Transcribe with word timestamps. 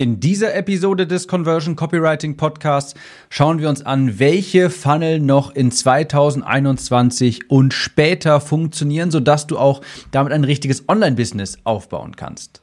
In 0.00 0.20
dieser 0.20 0.54
Episode 0.54 1.08
des 1.08 1.26
Conversion 1.26 1.74
Copywriting 1.74 2.36
Podcasts 2.36 2.94
schauen 3.30 3.58
wir 3.58 3.68
uns 3.68 3.82
an, 3.84 4.20
welche 4.20 4.70
Funnel 4.70 5.18
noch 5.18 5.52
in 5.52 5.72
2021 5.72 7.50
und 7.50 7.74
später 7.74 8.40
funktionieren, 8.40 9.10
sodass 9.10 9.48
du 9.48 9.58
auch 9.58 9.80
damit 10.12 10.32
ein 10.32 10.44
richtiges 10.44 10.88
Online-Business 10.88 11.58
aufbauen 11.64 12.14
kannst. 12.14 12.62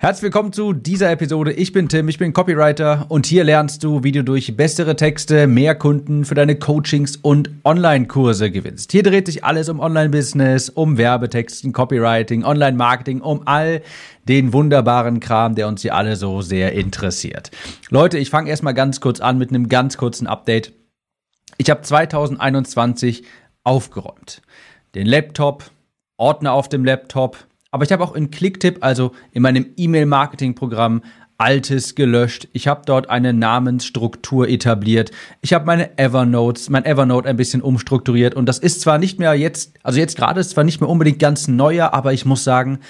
Herzlich 0.00 0.22
willkommen 0.22 0.52
zu 0.52 0.74
dieser 0.74 1.10
Episode. 1.10 1.52
Ich 1.52 1.72
bin 1.72 1.88
Tim, 1.88 2.06
ich 2.06 2.18
bin 2.18 2.32
Copywriter 2.32 3.06
und 3.08 3.26
hier 3.26 3.42
lernst 3.42 3.82
du, 3.82 4.04
wie 4.04 4.12
du 4.12 4.22
durch 4.22 4.56
bessere 4.56 4.94
Texte 4.94 5.48
mehr 5.48 5.74
Kunden 5.74 6.24
für 6.24 6.36
deine 6.36 6.54
Coachings 6.54 7.16
und 7.16 7.50
Online-Kurse 7.64 8.52
gewinnst. 8.52 8.92
Hier 8.92 9.02
dreht 9.02 9.26
sich 9.26 9.42
alles 9.42 9.68
um 9.68 9.80
Online-Business, 9.80 10.68
um 10.68 10.98
Werbetexten, 10.98 11.72
Copywriting, 11.72 12.44
Online-Marketing, 12.44 13.22
um 13.22 13.42
all 13.46 13.82
den 14.28 14.52
wunderbaren 14.52 15.18
Kram, 15.18 15.56
der 15.56 15.66
uns 15.66 15.82
hier 15.82 15.96
alle 15.96 16.14
so 16.14 16.42
sehr 16.42 16.74
interessiert. 16.74 17.50
Leute, 17.90 18.18
ich 18.18 18.30
fange 18.30 18.50
erstmal 18.50 18.74
ganz 18.74 19.00
kurz 19.00 19.18
an 19.18 19.36
mit 19.36 19.48
einem 19.48 19.68
ganz 19.68 19.96
kurzen 19.96 20.28
Update. 20.28 20.74
Ich 21.56 21.70
habe 21.70 21.82
2021 21.82 23.24
aufgeräumt. 23.64 24.42
Den 24.94 25.08
Laptop, 25.08 25.64
Ordner 26.18 26.52
auf 26.52 26.68
dem 26.68 26.84
Laptop, 26.84 27.48
aber 27.70 27.84
ich 27.84 27.92
habe 27.92 28.02
auch 28.02 28.14
in 28.14 28.30
Clicktip, 28.30 28.78
also 28.80 29.12
in 29.32 29.42
meinem 29.42 29.66
E-Mail-Marketing-Programm, 29.76 31.02
Altes 31.40 31.94
gelöscht. 31.94 32.48
Ich 32.52 32.66
habe 32.66 32.82
dort 32.84 33.10
eine 33.10 33.32
Namensstruktur 33.32 34.48
etabliert. 34.48 35.12
Ich 35.40 35.54
habe 35.54 35.66
meine 35.66 35.96
Evernotes, 35.96 36.68
mein 36.68 36.84
Evernote 36.84 37.28
ein 37.28 37.36
bisschen 37.36 37.62
umstrukturiert. 37.62 38.34
Und 38.34 38.46
das 38.46 38.58
ist 38.58 38.80
zwar 38.80 38.98
nicht 38.98 39.20
mehr 39.20 39.34
jetzt, 39.34 39.74
also 39.84 40.00
jetzt 40.00 40.16
gerade 40.16 40.40
ist 40.40 40.50
zwar 40.50 40.64
nicht 40.64 40.80
mehr 40.80 40.90
unbedingt 40.90 41.20
ganz 41.20 41.46
neuer, 41.46 41.94
aber 41.94 42.12
ich 42.12 42.24
muss 42.26 42.42
sagen, 42.42 42.80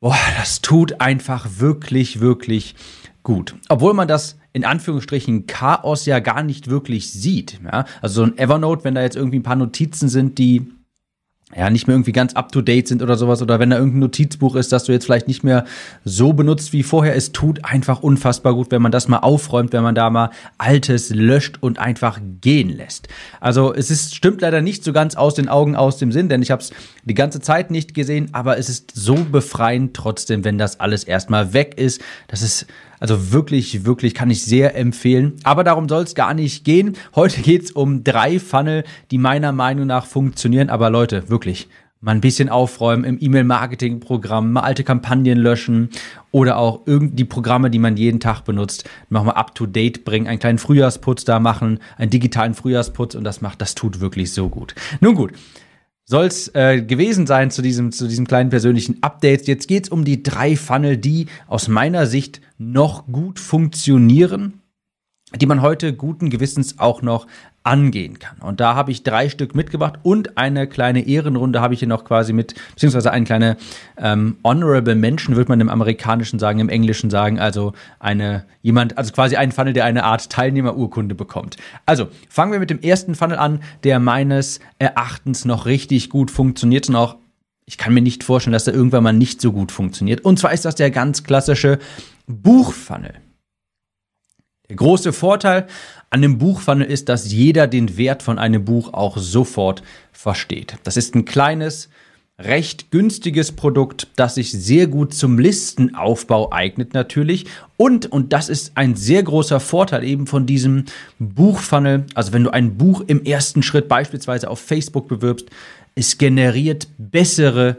boah, 0.00 0.18
das 0.38 0.60
tut 0.60 1.00
einfach 1.00 1.48
wirklich, 1.56 2.20
wirklich 2.20 2.74
gut. 3.22 3.54
Obwohl 3.70 3.94
man 3.94 4.06
das 4.06 4.36
in 4.52 4.66
Anführungsstrichen 4.66 5.46
Chaos 5.46 6.04
ja 6.04 6.18
gar 6.18 6.42
nicht 6.42 6.68
wirklich 6.68 7.10
sieht. 7.10 7.58
Ja? 7.64 7.86
Also 8.02 8.16
so 8.16 8.30
ein 8.30 8.36
Evernote, 8.36 8.84
wenn 8.84 8.94
da 8.94 9.00
jetzt 9.00 9.16
irgendwie 9.16 9.38
ein 9.38 9.44
paar 9.44 9.56
Notizen 9.56 10.10
sind, 10.10 10.36
die 10.36 10.70
ja, 11.54 11.68
nicht 11.70 11.86
mehr 11.86 11.94
irgendwie 11.94 12.12
ganz 12.12 12.34
up 12.34 12.50
to 12.50 12.62
date 12.62 12.88
sind 12.88 13.02
oder 13.02 13.16
sowas 13.16 13.42
oder 13.42 13.58
wenn 13.58 13.70
da 13.70 13.76
irgendein 13.76 14.00
Notizbuch 14.00 14.56
ist, 14.56 14.72
das 14.72 14.84
du 14.84 14.92
jetzt 14.92 15.04
vielleicht 15.04 15.28
nicht 15.28 15.44
mehr 15.44 15.64
so 16.04 16.32
benutzt 16.32 16.72
wie 16.72 16.82
vorher. 16.82 17.14
Es 17.14 17.32
tut 17.32 17.64
einfach 17.64 18.02
unfassbar 18.02 18.54
gut, 18.54 18.70
wenn 18.70 18.80
man 18.80 18.92
das 18.92 19.08
mal 19.08 19.18
aufräumt, 19.18 19.72
wenn 19.72 19.82
man 19.82 19.94
da 19.94 20.08
mal 20.08 20.30
Altes 20.58 21.10
löscht 21.10 21.58
und 21.60 21.78
einfach 21.78 22.20
gehen 22.40 22.70
lässt. 22.70 23.08
Also 23.40 23.74
es 23.74 23.90
ist, 23.90 24.14
stimmt 24.14 24.40
leider 24.40 24.62
nicht 24.62 24.82
so 24.82 24.92
ganz 24.92 25.14
aus 25.14 25.34
den 25.34 25.48
Augen, 25.48 25.76
aus 25.76 25.98
dem 25.98 26.10
Sinn, 26.10 26.28
denn 26.28 26.42
ich 26.42 26.50
habe 26.50 26.62
es 26.62 26.70
die 27.04 27.14
ganze 27.14 27.40
Zeit 27.40 27.70
nicht 27.70 27.94
gesehen, 27.94 28.30
aber 28.32 28.58
es 28.58 28.68
ist 28.68 28.92
so 28.94 29.14
befreiend 29.14 29.94
trotzdem, 29.94 30.44
wenn 30.44 30.56
das 30.56 30.80
alles 30.80 31.04
erstmal 31.04 31.52
weg 31.52 31.74
ist. 31.76 32.00
Das 32.28 32.42
ist 32.42 32.66
also 33.02 33.32
wirklich, 33.32 33.84
wirklich 33.84 34.14
kann 34.14 34.30
ich 34.30 34.44
sehr 34.44 34.76
empfehlen. 34.76 35.32
Aber 35.42 35.64
darum 35.64 35.88
soll 35.88 36.04
es 36.04 36.14
gar 36.14 36.34
nicht 36.34 36.64
gehen. 36.64 36.96
Heute 37.16 37.40
geht 37.42 37.64
es 37.64 37.70
um 37.72 38.04
drei 38.04 38.38
Funnel, 38.38 38.84
die 39.10 39.18
meiner 39.18 39.50
Meinung 39.50 39.88
nach 39.88 40.06
funktionieren. 40.06 40.70
Aber 40.70 40.88
Leute, 40.88 41.28
wirklich, 41.28 41.68
mal 42.00 42.12
ein 42.12 42.20
bisschen 42.20 42.48
aufräumen 42.48 43.02
im 43.02 43.18
E-Mail-Marketing-Programm, 43.20 44.52
mal 44.52 44.60
alte 44.60 44.84
Kampagnen 44.84 45.38
löschen 45.38 45.90
oder 46.30 46.58
auch 46.58 46.82
irgendwie 46.86 47.24
Programme, 47.24 47.70
die 47.70 47.80
man 47.80 47.96
jeden 47.96 48.20
Tag 48.20 48.42
benutzt, 48.42 48.88
nochmal 49.10 49.34
up 49.34 49.56
to 49.56 49.66
date 49.66 50.04
bringen, 50.04 50.28
einen 50.28 50.38
kleinen 50.38 50.58
Frühjahrsputz 50.58 51.24
da 51.24 51.40
machen, 51.40 51.80
einen 51.98 52.10
digitalen 52.10 52.54
Frühjahrsputz 52.54 53.16
und 53.16 53.24
das 53.24 53.40
macht, 53.40 53.60
das 53.60 53.74
tut 53.74 53.98
wirklich 53.98 54.32
so 54.32 54.48
gut. 54.48 54.76
Nun 55.00 55.16
gut 55.16 55.32
soll 56.04 56.26
es 56.26 56.48
äh, 56.54 56.82
gewesen 56.82 57.26
sein 57.26 57.50
zu 57.50 57.62
diesem, 57.62 57.92
zu 57.92 58.08
diesem 58.08 58.26
kleinen 58.26 58.50
persönlichen 58.50 59.02
Update. 59.02 59.46
Jetzt 59.46 59.68
geht 59.68 59.84
es 59.84 59.88
um 59.88 60.04
die 60.04 60.22
drei 60.22 60.56
Funnel, 60.56 60.96
die 60.96 61.26
aus 61.46 61.68
meiner 61.68 62.06
Sicht 62.06 62.40
noch 62.70 63.06
gut 63.06 63.38
funktionieren, 63.38 64.60
die 65.34 65.46
man 65.46 65.62
heute 65.62 65.94
guten 65.94 66.30
Gewissens 66.30 66.78
auch 66.78 67.02
noch 67.02 67.26
angehen 67.64 68.18
kann. 68.18 68.38
Und 68.38 68.60
da 68.60 68.74
habe 68.74 68.90
ich 68.90 69.04
drei 69.04 69.28
Stück 69.28 69.54
mitgebracht 69.54 70.00
und 70.02 70.36
eine 70.36 70.66
kleine 70.66 71.06
Ehrenrunde 71.06 71.60
habe 71.60 71.74
ich 71.74 71.80
hier 71.80 71.88
noch 71.88 72.04
quasi 72.04 72.32
mit, 72.32 72.54
beziehungsweise 72.70 73.12
eine 73.12 73.24
kleine 73.24 73.56
ähm, 73.96 74.36
Honorable 74.42 74.96
Mention, 74.96 75.36
würde 75.36 75.48
man 75.48 75.60
im 75.60 75.68
Amerikanischen 75.68 76.38
sagen, 76.38 76.58
im 76.58 76.68
Englischen 76.68 77.08
sagen, 77.08 77.38
also 77.38 77.72
eine, 78.00 78.44
jemand, 78.62 78.98
also 78.98 79.12
quasi 79.12 79.36
ein 79.36 79.52
Funnel, 79.52 79.72
der 79.74 79.84
eine 79.84 80.04
Art 80.04 80.28
Teilnehmerurkunde 80.28 81.14
bekommt. 81.14 81.56
Also, 81.86 82.08
fangen 82.28 82.52
wir 82.52 82.58
mit 82.58 82.70
dem 82.70 82.80
ersten 82.80 83.14
Funnel 83.14 83.38
an, 83.38 83.60
der 83.84 84.00
meines 84.00 84.58
Erachtens 84.78 85.44
noch 85.44 85.66
richtig 85.66 86.10
gut 86.10 86.30
funktioniert 86.30 86.88
und 86.88 86.96
auch 86.96 87.16
ich 87.64 87.78
kann 87.78 87.94
mir 87.94 88.02
nicht 88.02 88.24
vorstellen, 88.24 88.52
dass 88.52 88.66
er 88.66 88.74
irgendwann 88.74 89.04
mal 89.04 89.12
nicht 89.12 89.40
so 89.40 89.52
gut 89.52 89.70
funktioniert. 89.70 90.24
Und 90.24 90.38
zwar 90.38 90.52
ist 90.52 90.64
das 90.64 90.74
der 90.74 90.90
ganz 90.90 91.22
klassische 91.22 91.78
Buchfunnel. 92.26 93.14
Der 94.68 94.76
große 94.76 95.12
Vorteil 95.12 95.66
an 96.10 96.22
dem 96.22 96.38
Buchfunnel 96.38 96.86
ist, 96.86 97.08
dass 97.08 97.30
jeder 97.30 97.66
den 97.66 97.96
Wert 97.96 98.22
von 98.22 98.38
einem 98.38 98.64
Buch 98.64 98.94
auch 98.94 99.18
sofort 99.18 99.82
versteht. 100.12 100.76
Das 100.84 100.96
ist 100.96 101.14
ein 101.14 101.24
kleines, 101.24 101.88
recht 102.38 102.90
günstiges 102.90 103.52
Produkt, 103.52 104.08
das 104.16 104.36
sich 104.36 104.52
sehr 104.52 104.86
gut 104.86 105.14
zum 105.14 105.38
Listenaufbau 105.38 106.52
eignet 106.52 106.94
natürlich. 106.94 107.46
Und, 107.76 108.06
und 108.06 108.32
das 108.32 108.48
ist 108.48 108.72
ein 108.76 108.94
sehr 108.96 109.22
großer 109.22 109.60
Vorteil 109.60 110.04
eben 110.04 110.26
von 110.26 110.46
diesem 110.46 110.86
Buchfunnel. 111.18 112.06
Also 112.14 112.32
wenn 112.32 112.44
du 112.44 112.50
ein 112.50 112.76
Buch 112.76 113.02
im 113.06 113.24
ersten 113.24 113.62
Schritt 113.62 113.88
beispielsweise 113.88 114.48
auf 114.48 114.60
Facebook 114.60 115.08
bewirbst, 115.08 115.50
es 115.94 116.18
generiert 116.18 116.88
bessere 116.98 117.76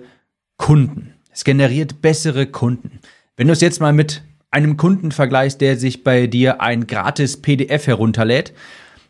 Kunden. 0.58 1.14
Es 1.32 1.44
generiert 1.44 2.02
bessere 2.02 2.46
Kunden. 2.46 3.00
Wenn 3.36 3.48
du 3.48 3.54
es 3.54 3.62
jetzt 3.62 3.82
mal 3.82 3.94
mit 3.94 4.22
einem 4.54 4.78
Kunden 4.78 5.12
vergleichst, 5.12 5.62
der 5.62 5.78
sich 5.78 6.04
bei 6.04 6.28
dir 6.28 6.62
ein 6.62 6.88
gratis 6.88 7.42
PDF 7.42 7.88
herunterlädt, 7.88 8.54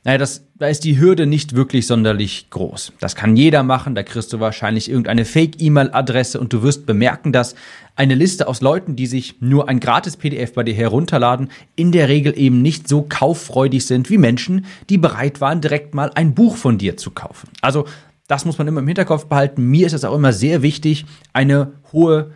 naja, 0.06 0.18
das, 0.18 0.44
da 0.56 0.68
ist 0.68 0.84
die 0.84 1.00
Hürde 1.00 1.26
nicht 1.26 1.56
wirklich 1.56 1.88
sonderlich 1.88 2.50
groß. 2.50 2.92
Das 3.00 3.16
kann 3.16 3.38
jeder 3.38 3.64
machen, 3.64 3.96
da 3.96 4.04
kriegst 4.04 4.34
du 4.34 4.42
wahrscheinlich 4.42 4.90
irgendeine 4.90 5.24
Fake-E-Mail-Adresse 5.24 6.42
und 6.42 6.52
du 6.52 6.62
wirst 6.62 6.86
bemerken, 6.86 7.32
dass 7.32 7.56
eine 7.96 8.14
Liste 8.14 8.50
aus 8.50 8.60
Leuten, 8.60 8.98
die 8.98 9.08
sich 9.08 9.36
nur 9.40 9.70
ein 9.70 9.80
gratis 9.80 10.18
PDF 10.18 10.54
bei 10.54 10.64
dir 10.64 10.74
herunterladen, 10.74 11.50
in 11.78 11.94
der 11.94 12.10
Regel 12.10 12.38
eben 12.38 12.62
nicht 12.62 12.90
so 12.90 13.04
kauffreudig 13.08 13.86
sind 13.86 14.10
wie 14.10 14.18
Menschen, 14.18 14.66
die 14.90 14.98
bereit 14.98 15.40
waren, 15.40 15.62
direkt 15.62 15.96
mal 15.96 16.12
ein 16.16 16.34
Buch 16.34 16.58
von 16.58 16.78
dir 16.78 16.98
zu 16.98 17.12
kaufen. 17.12 17.48
Also, 17.62 17.86
das 18.28 18.46
muss 18.46 18.58
man 18.58 18.68
immer 18.68 18.82
im 18.82 18.88
Hinterkopf 18.88 19.26
behalten. 19.26 19.64
Mir 19.70 19.86
ist 19.86 19.94
es 19.94 20.04
auch 20.04 20.16
immer 20.16 20.34
sehr 20.34 20.62
wichtig, 20.62 21.06
eine 21.32 21.74
hohe 21.94 22.32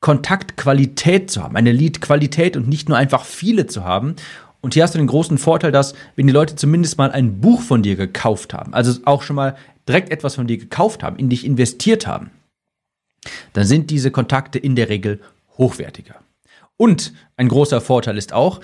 Kontaktqualität 0.00 1.30
zu 1.30 1.42
haben, 1.42 1.56
eine 1.56 1.72
Leadqualität 1.72 2.56
und 2.56 2.68
nicht 2.68 2.88
nur 2.88 2.98
einfach 2.98 3.24
viele 3.24 3.66
zu 3.66 3.84
haben. 3.84 4.16
Und 4.60 4.74
hier 4.74 4.82
hast 4.82 4.94
du 4.94 4.98
den 4.98 5.06
großen 5.06 5.38
Vorteil, 5.38 5.72
dass 5.72 5.94
wenn 6.16 6.26
die 6.26 6.32
Leute 6.32 6.56
zumindest 6.56 6.98
mal 6.98 7.10
ein 7.10 7.40
Buch 7.40 7.60
von 7.62 7.82
dir 7.82 7.96
gekauft 7.96 8.52
haben, 8.52 8.74
also 8.74 8.98
auch 9.04 9.22
schon 9.22 9.36
mal 9.36 9.56
direkt 9.88 10.10
etwas 10.10 10.34
von 10.34 10.46
dir 10.46 10.58
gekauft 10.58 11.02
haben, 11.02 11.16
in 11.16 11.28
dich 11.28 11.44
investiert 11.44 12.06
haben, 12.06 12.30
dann 13.52 13.66
sind 13.66 13.90
diese 13.90 14.10
Kontakte 14.10 14.58
in 14.58 14.76
der 14.76 14.88
Regel 14.88 15.20
hochwertiger. 15.58 16.16
Und 16.76 17.12
ein 17.36 17.48
großer 17.48 17.80
Vorteil 17.80 18.18
ist 18.18 18.32
auch, 18.32 18.60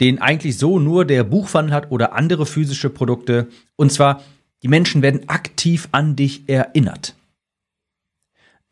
den 0.00 0.20
eigentlich 0.20 0.58
so 0.58 0.78
nur 0.78 1.04
der 1.04 1.24
Buchfunnel 1.24 1.72
hat 1.72 1.90
oder 1.90 2.12
andere 2.12 2.44
physische 2.44 2.90
Produkte. 2.90 3.48
Und 3.76 3.92
zwar, 3.92 4.22
die 4.62 4.68
Menschen 4.68 5.02
werden 5.02 5.28
aktiv 5.28 5.88
an 5.92 6.16
dich 6.16 6.48
erinnert. 6.48 7.14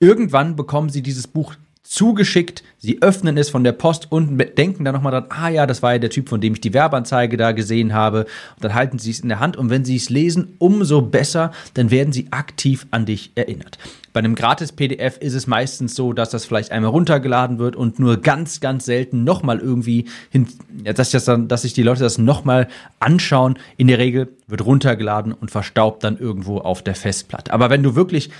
Irgendwann 0.01 0.57
bekommen 0.57 0.89
sie 0.89 1.03
dieses 1.03 1.27
Buch 1.27 1.55
zugeschickt. 1.91 2.62
Sie 2.78 3.03
öffnen 3.03 3.37
es 3.37 3.51
von 3.51 3.65
der 3.65 3.73
Post 3.73 4.06
und 4.11 4.39
denken 4.56 4.84
dann 4.84 4.95
nochmal 4.95 5.11
dran, 5.11 5.27
ah 5.31 5.49
ja, 5.49 5.67
das 5.67 5.83
war 5.83 5.93
ja 5.93 5.99
der 5.99 6.09
Typ, 6.09 6.28
von 6.28 6.41
dem 6.41 6.55
ich 6.55 6.61
die 6.61 6.73
Werbeanzeige 6.73 7.37
da 7.37 7.51
gesehen 7.51 7.93
habe. 7.93 8.27
Und 8.55 8.65
dann 8.65 8.75
halten 8.75 9.01
sie 9.01 9.11
es 9.11 9.21
in 9.21 9.28
der 9.28 9.41
Hand 9.41 9.56
und 9.56 9.71
wenn 9.71 9.84
sie 9.84 9.97
es 9.97 10.09
lesen, 10.09 10.55
umso 10.59 11.03
besser, 11.03 11.50
dann 11.75 11.91
werden 11.91 12.12
sie 12.12 12.29
aktiv 12.31 12.87
an 12.93 13.06
dich 13.06 13.33
erinnert. 13.34 13.77
Bei 14.12 14.21
einem 14.21 14.37
Gratis-PDF 14.37 15.19
ist 15.19 15.34
es 15.34 15.49
meistens 15.49 15.97
so, 15.97 16.12
dass 16.12 16.31
das 16.31 16.45
vielleicht 16.45 16.71
einmal 16.71 16.93
runtergeladen 16.93 17.59
wird 17.59 17.75
und 17.75 17.99
nur 17.99 18.19
ganz, 18.19 18.61
ganz 18.61 18.84
selten 18.84 19.25
nochmal 19.25 19.59
irgendwie 19.59 20.06
hin, 20.31 20.47
dass, 20.85 21.11
das 21.11 21.25
dann, 21.25 21.49
dass 21.49 21.62
sich 21.62 21.73
die 21.73 21.82
Leute 21.82 22.05
das 22.05 22.19
nochmal 22.19 22.69
anschauen. 23.00 23.59
In 23.76 23.88
der 23.88 23.99
Regel 23.99 24.29
wird 24.47 24.64
runtergeladen 24.64 25.32
und 25.32 25.50
verstaubt 25.50 26.05
dann 26.05 26.19
irgendwo 26.19 26.59
auf 26.59 26.82
der 26.82 26.94
Festplatte. 26.94 27.53
Aber 27.53 27.69
wenn 27.69 27.82
du 27.82 27.97
wirklich 27.97 28.31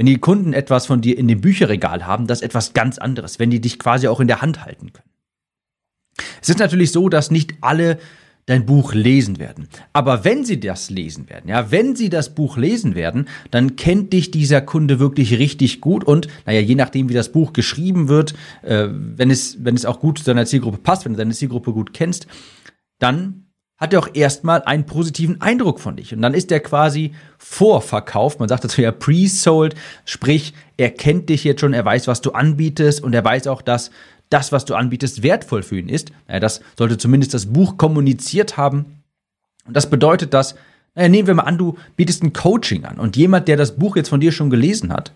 wenn 0.00 0.06
die 0.06 0.16
Kunden 0.16 0.54
etwas 0.54 0.86
von 0.86 1.02
dir 1.02 1.18
in 1.18 1.28
dem 1.28 1.42
Bücherregal 1.42 2.06
haben, 2.06 2.26
das 2.26 2.38
ist 2.38 2.44
etwas 2.44 2.72
ganz 2.72 2.96
anderes, 2.96 3.38
wenn 3.38 3.50
die 3.50 3.60
dich 3.60 3.78
quasi 3.78 4.08
auch 4.08 4.18
in 4.18 4.28
der 4.28 4.40
Hand 4.40 4.64
halten 4.64 4.94
können. 4.94 5.10
Es 6.40 6.48
ist 6.48 6.58
natürlich 6.58 6.90
so, 6.90 7.10
dass 7.10 7.30
nicht 7.30 7.52
alle 7.60 7.98
dein 8.46 8.64
Buch 8.64 8.94
lesen 8.94 9.38
werden. 9.38 9.68
Aber 9.92 10.24
wenn 10.24 10.46
sie 10.46 10.58
das 10.58 10.88
lesen 10.88 11.28
werden, 11.28 11.50
ja, 11.50 11.70
wenn 11.70 11.96
sie 11.96 12.08
das 12.08 12.34
Buch 12.34 12.56
lesen 12.56 12.94
werden, 12.94 13.28
dann 13.50 13.76
kennt 13.76 14.14
dich 14.14 14.30
dieser 14.30 14.62
Kunde 14.62 15.00
wirklich 15.00 15.38
richtig 15.38 15.82
gut 15.82 16.02
und, 16.02 16.28
naja, 16.46 16.60
je 16.60 16.76
nachdem, 16.76 17.10
wie 17.10 17.14
das 17.14 17.30
Buch 17.30 17.52
geschrieben 17.52 18.08
wird, 18.08 18.32
äh, 18.62 18.88
wenn 18.90 19.30
es, 19.30 19.62
wenn 19.62 19.74
es 19.74 19.84
auch 19.84 20.00
gut 20.00 20.20
zu 20.20 20.24
deiner 20.24 20.46
Zielgruppe 20.46 20.78
passt, 20.78 21.04
wenn 21.04 21.12
du 21.12 21.18
deine 21.18 21.34
Zielgruppe 21.34 21.74
gut 21.74 21.92
kennst, 21.92 22.26
dann 23.00 23.49
hat 23.80 23.94
er 23.94 24.00
auch 24.00 24.08
erstmal 24.12 24.62
einen 24.62 24.84
positiven 24.84 25.40
Eindruck 25.40 25.80
von 25.80 25.96
dich. 25.96 26.12
Und 26.14 26.20
dann 26.20 26.34
ist 26.34 26.52
er 26.52 26.60
quasi 26.60 27.14
vorverkauft. 27.38 28.38
Man 28.38 28.48
sagt 28.48 28.62
dazu 28.62 28.82
ja 28.82 28.92
pre-sold. 28.92 29.74
Sprich, 30.04 30.52
er 30.76 30.90
kennt 30.90 31.30
dich 31.30 31.44
jetzt 31.44 31.60
schon, 31.60 31.72
er 31.72 31.84
weiß, 31.84 32.06
was 32.06 32.20
du 32.20 32.32
anbietest 32.32 33.02
und 33.02 33.14
er 33.14 33.24
weiß 33.24 33.46
auch, 33.46 33.62
dass 33.62 33.90
das, 34.28 34.52
was 34.52 34.66
du 34.66 34.74
anbietest, 34.74 35.22
wertvoll 35.22 35.62
für 35.62 35.78
ihn 35.78 35.88
ist. 35.88 36.12
Naja, 36.28 36.40
das 36.40 36.60
sollte 36.76 36.98
zumindest 36.98 37.32
das 37.32 37.46
Buch 37.46 37.78
kommuniziert 37.78 38.58
haben. 38.58 39.02
Und 39.66 39.74
das 39.74 39.88
bedeutet, 39.88 40.34
dass, 40.34 40.56
naja, 40.94 41.08
nehmen 41.08 41.26
wir 41.26 41.34
mal 41.34 41.44
an, 41.44 41.56
du 41.56 41.78
bietest 41.96 42.22
ein 42.22 42.34
Coaching 42.34 42.84
an 42.84 42.98
und 42.98 43.16
jemand, 43.16 43.48
der 43.48 43.56
das 43.56 43.76
Buch 43.76 43.96
jetzt 43.96 44.10
von 44.10 44.20
dir 44.20 44.30
schon 44.30 44.50
gelesen 44.50 44.92
hat, 44.92 45.12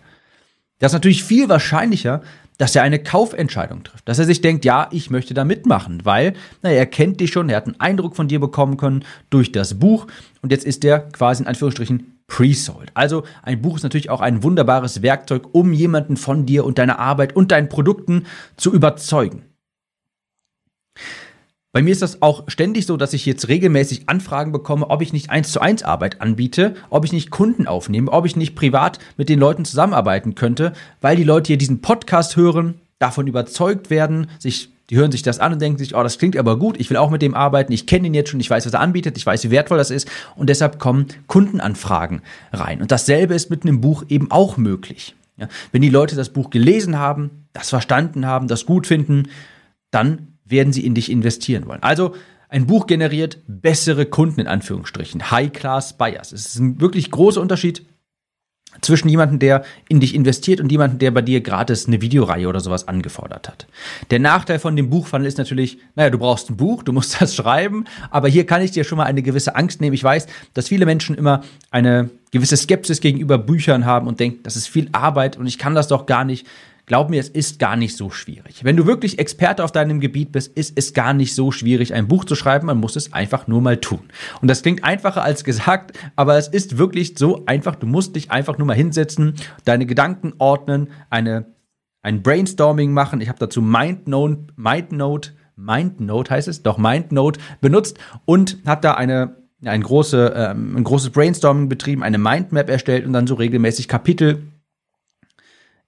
das 0.79 0.91
ist 0.91 0.95
natürlich 0.95 1.23
viel 1.23 1.49
wahrscheinlicher, 1.49 2.21
dass 2.57 2.75
er 2.75 2.83
eine 2.83 2.99
Kaufentscheidung 2.99 3.83
trifft, 3.83 4.07
dass 4.07 4.19
er 4.19 4.25
sich 4.25 4.41
denkt, 4.41 4.65
ja, 4.65 4.87
ich 4.91 5.09
möchte 5.09 5.33
da 5.33 5.43
mitmachen, 5.43 6.05
weil 6.05 6.33
naja, 6.61 6.77
er 6.77 6.85
kennt 6.85 7.19
dich 7.19 7.31
schon, 7.31 7.49
er 7.49 7.57
hat 7.57 7.65
einen 7.65 7.79
Eindruck 7.79 8.15
von 8.15 8.27
dir 8.27 8.39
bekommen 8.39 8.77
können 8.77 9.03
durch 9.29 9.51
das 9.51 9.79
Buch 9.79 10.07
und 10.41 10.51
jetzt 10.51 10.65
ist 10.65 10.85
er 10.85 10.99
quasi 10.99 11.43
in 11.43 11.47
Anführungsstrichen 11.47 12.15
pre-sold. 12.27 12.91
Also 12.93 13.23
ein 13.43 13.61
Buch 13.61 13.77
ist 13.77 13.83
natürlich 13.83 14.09
auch 14.09 14.21
ein 14.21 14.41
wunderbares 14.41 15.01
Werkzeug, 15.01 15.49
um 15.51 15.73
jemanden 15.73 16.17
von 16.17 16.45
dir 16.45 16.65
und 16.65 16.77
deiner 16.77 16.99
Arbeit 16.99 17.35
und 17.35 17.51
deinen 17.51 17.69
Produkten 17.69 18.25
zu 18.57 18.73
überzeugen. 18.73 19.43
Bei 21.75 21.81
mir 21.81 21.91
ist 21.91 22.01
das 22.01 22.21
auch 22.21 22.45
ständig 22.47 22.85
so, 22.85 22.95
dass 22.95 23.11
ich 23.11 23.25
jetzt 23.25 23.49
regelmäßig 23.49 24.07
Anfragen 24.07 24.53
bekomme, 24.53 24.89
ob 24.89 25.01
ich 25.01 25.11
nicht 25.11 25.29
eins 25.29 25.51
zu 25.51 25.59
eins 25.59 25.83
Arbeit 25.83 26.21
anbiete, 26.21 26.73
ob 26.89 27.03
ich 27.03 27.11
nicht 27.11 27.31
Kunden 27.31 27.67
aufnehme, 27.67 28.13
ob 28.13 28.25
ich 28.25 28.37
nicht 28.37 28.55
privat 28.55 28.97
mit 29.17 29.27
den 29.27 29.39
Leuten 29.39 29.65
zusammenarbeiten 29.65 30.35
könnte, 30.35 30.71
weil 31.01 31.17
die 31.17 31.25
Leute 31.25 31.47
hier 31.47 31.57
diesen 31.57 31.81
Podcast 31.81 32.37
hören, 32.37 32.75
davon 32.97 33.27
überzeugt 33.27 33.89
werden, 33.89 34.27
sich 34.39 34.69
die 34.89 34.95
hören 34.95 35.11
sich 35.11 35.21
das 35.21 35.39
an 35.39 35.51
und 35.51 35.61
denken 35.61 35.77
sich, 35.77 35.97
oh, 35.97 36.01
das 36.01 36.17
klingt 36.17 36.37
aber 36.37 36.57
gut, 36.57 36.79
ich 36.79 36.89
will 36.89 36.95
auch 36.95 37.09
mit 37.09 37.21
dem 37.21 37.33
arbeiten, 37.33 37.73
ich 37.73 37.85
kenne 37.85 38.07
ihn 38.07 38.13
jetzt 38.13 38.29
schon, 38.29 38.39
ich 38.39 38.49
weiß, 38.49 38.65
was 38.65 38.73
er 38.73 38.79
anbietet, 38.79 39.17
ich 39.17 39.25
weiß, 39.25 39.43
wie 39.43 39.51
wertvoll 39.51 39.77
das 39.77 39.91
ist 39.91 40.09
und 40.37 40.49
deshalb 40.49 40.79
kommen 40.79 41.07
Kundenanfragen 41.27 42.21
rein. 42.53 42.81
Und 42.81 42.93
dasselbe 42.93 43.33
ist 43.33 43.49
mit 43.49 43.63
einem 43.63 43.81
Buch 43.81 44.05
eben 44.07 44.31
auch 44.31 44.55
möglich. 44.55 45.13
Ja, 45.35 45.49
wenn 45.73 45.81
die 45.81 45.89
Leute 45.89 46.15
das 46.15 46.29
Buch 46.29 46.51
gelesen 46.51 46.97
haben, 46.97 47.47
das 47.51 47.67
verstanden 47.67 48.25
haben, 48.25 48.47
das 48.47 48.65
gut 48.65 48.87
finden, 48.87 49.27
dann 49.91 50.34
werden 50.45 50.73
sie 50.73 50.85
in 50.85 50.95
dich 50.95 51.11
investieren 51.11 51.67
wollen. 51.67 51.83
Also 51.83 52.15
ein 52.49 52.67
Buch 52.67 52.87
generiert 52.87 53.39
bessere 53.47 54.05
Kunden 54.05 54.41
in 54.41 54.47
Anführungsstrichen, 54.47 55.31
High-Class 55.31 55.97
Buyers. 55.97 56.31
Es 56.31 56.45
ist 56.45 56.59
ein 56.59 56.79
wirklich 56.79 57.11
großer 57.11 57.41
Unterschied 57.41 57.85
zwischen 58.81 59.09
jemandem, 59.09 59.39
der 59.39 59.63
in 59.87 59.99
dich 59.99 60.13
investiert 60.13 60.59
und 60.59 60.71
jemandem, 60.71 60.99
der 60.99 61.11
bei 61.11 61.21
dir 61.21 61.41
gratis 61.41 61.87
eine 61.87 62.01
Videoreihe 62.01 62.47
oder 62.47 62.59
sowas 62.59 62.87
angefordert 62.87 63.47
hat. 63.47 63.67
Der 64.11 64.19
Nachteil 64.19 64.59
von 64.59 64.75
dem 64.75 64.89
Buchfunnel 64.89 65.27
ist 65.27 65.37
natürlich, 65.37 65.77
naja, 65.95 66.09
du 66.09 66.17
brauchst 66.17 66.49
ein 66.49 66.57
Buch, 66.57 66.83
du 66.83 66.91
musst 66.91 67.19
das 67.21 67.35
schreiben, 67.35 67.85
aber 68.09 68.27
hier 68.27 68.45
kann 68.45 68.61
ich 68.61 68.71
dir 68.71 68.83
schon 68.83 68.97
mal 68.97 69.05
eine 69.05 69.23
gewisse 69.23 69.55
Angst 69.55 69.81
nehmen. 69.81 69.93
Ich 69.93 70.03
weiß, 70.03 70.27
dass 70.53 70.67
viele 70.67 70.85
Menschen 70.85 71.15
immer 71.15 71.43
eine 71.71 72.09
gewisse 72.31 72.57
Skepsis 72.57 73.01
gegenüber 73.01 73.37
Büchern 73.37 73.85
haben 73.85 74.07
und 74.07 74.19
denken, 74.19 74.43
das 74.43 74.55
ist 74.55 74.67
viel 74.67 74.89
Arbeit 74.91 75.37
und 75.37 75.47
ich 75.47 75.57
kann 75.57 75.75
das 75.75 75.87
doch 75.87 76.05
gar 76.05 76.25
nicht. 76.25 76.45
Glaub 76.85 77.09
mir, 77.09 77.19
es 77.19 77.29
ist 77.29 77.57
gar 77.57 77.75
nicht 77.75 77.97
so 77.97 78.11
schwierig. 78.11 78.63
Wenn 78.63 78.77
du 78.77 78.85
wirklich 78.85 79.17
Experte 79.17 79.63
auf 79.63 79.71
deinem 79.71 79.99
Gebiet 79.99 80.31
bist, 80.31 80.55
ist 80.55 80.73
es 80.77 80.93
gar 80.93 81.13
nicht 81.13 81.33
so 81.33 81.51
schwierig, 81.51 81.95
ein 81.95 82.07
Buch 82.07 82.25
zu 82.25 82.35
schreiben. 82.35 82.67
Man 82.67 82.79
muss 82.79 82.95
es 82.95 83.11
einfach 83.11 83.47
nur 83.47 83.61
mal 83.61 83.77
tun. 83.77 84.01
Und 84.41 84.49
das 84.49 84.61
klingt 84.61 84.83
einfacher 84.83 85.23
als 85.23 85.43
gesagt, 85.43 85.97
aber 86.15 86.37
es 86.37 86.47
ist 86.47 86.77
wirklich 86.77 87.17
so 87.17 87.43
einfach. 87.47 87.75
Du 87.75 87.87
musst 87.87 88.15
dich 88.15 88.29
einfach 88.29 88.59
nur 88.59 88.67
mal 88.67 88.75
hinsetzen, 88.75 89.33
deine 89.63 89.87
Gedanken 89.87 90.33
ordnen, 90.37 90.89
eine, 91.09 91.47
ein 92.03 92.21
Brainstorming 92.21 92.93
machen. 92.93 93.19
Ich 93.19 93.29
habe 93.29 93.39
dazu 93.39 93.63
MindNote, 93.63 94.53
MindNote, 94.55 95.31
MindNote 95.55 96.29
heißt 96.29 96.47
es, 96.47 96.61
doch 96.61 96.77
MindNote 96.77 97.39
benutzt 97.61 97.97
und 98.25 98.59
habe 98.65 98.81
da 98.81 98.93
eine 98.93 99.43
ein, 99.63 99.81
große, 99.81 100.33
ähm, 100.35 100.75
ein 100.77 100.83
großes 100.83 101.09
Brainstorming 101.09 101.69
betrieben, 101.69 102.03
eine 102.03 102.19
Mindmap 102.19 102.69
erstellt 102.69 103.05
und 103.05 103.13
dann 103.13 103.25
so 103.25 103.33
regelmäßig 103.35 103.87
Kapitel 103.87 104.43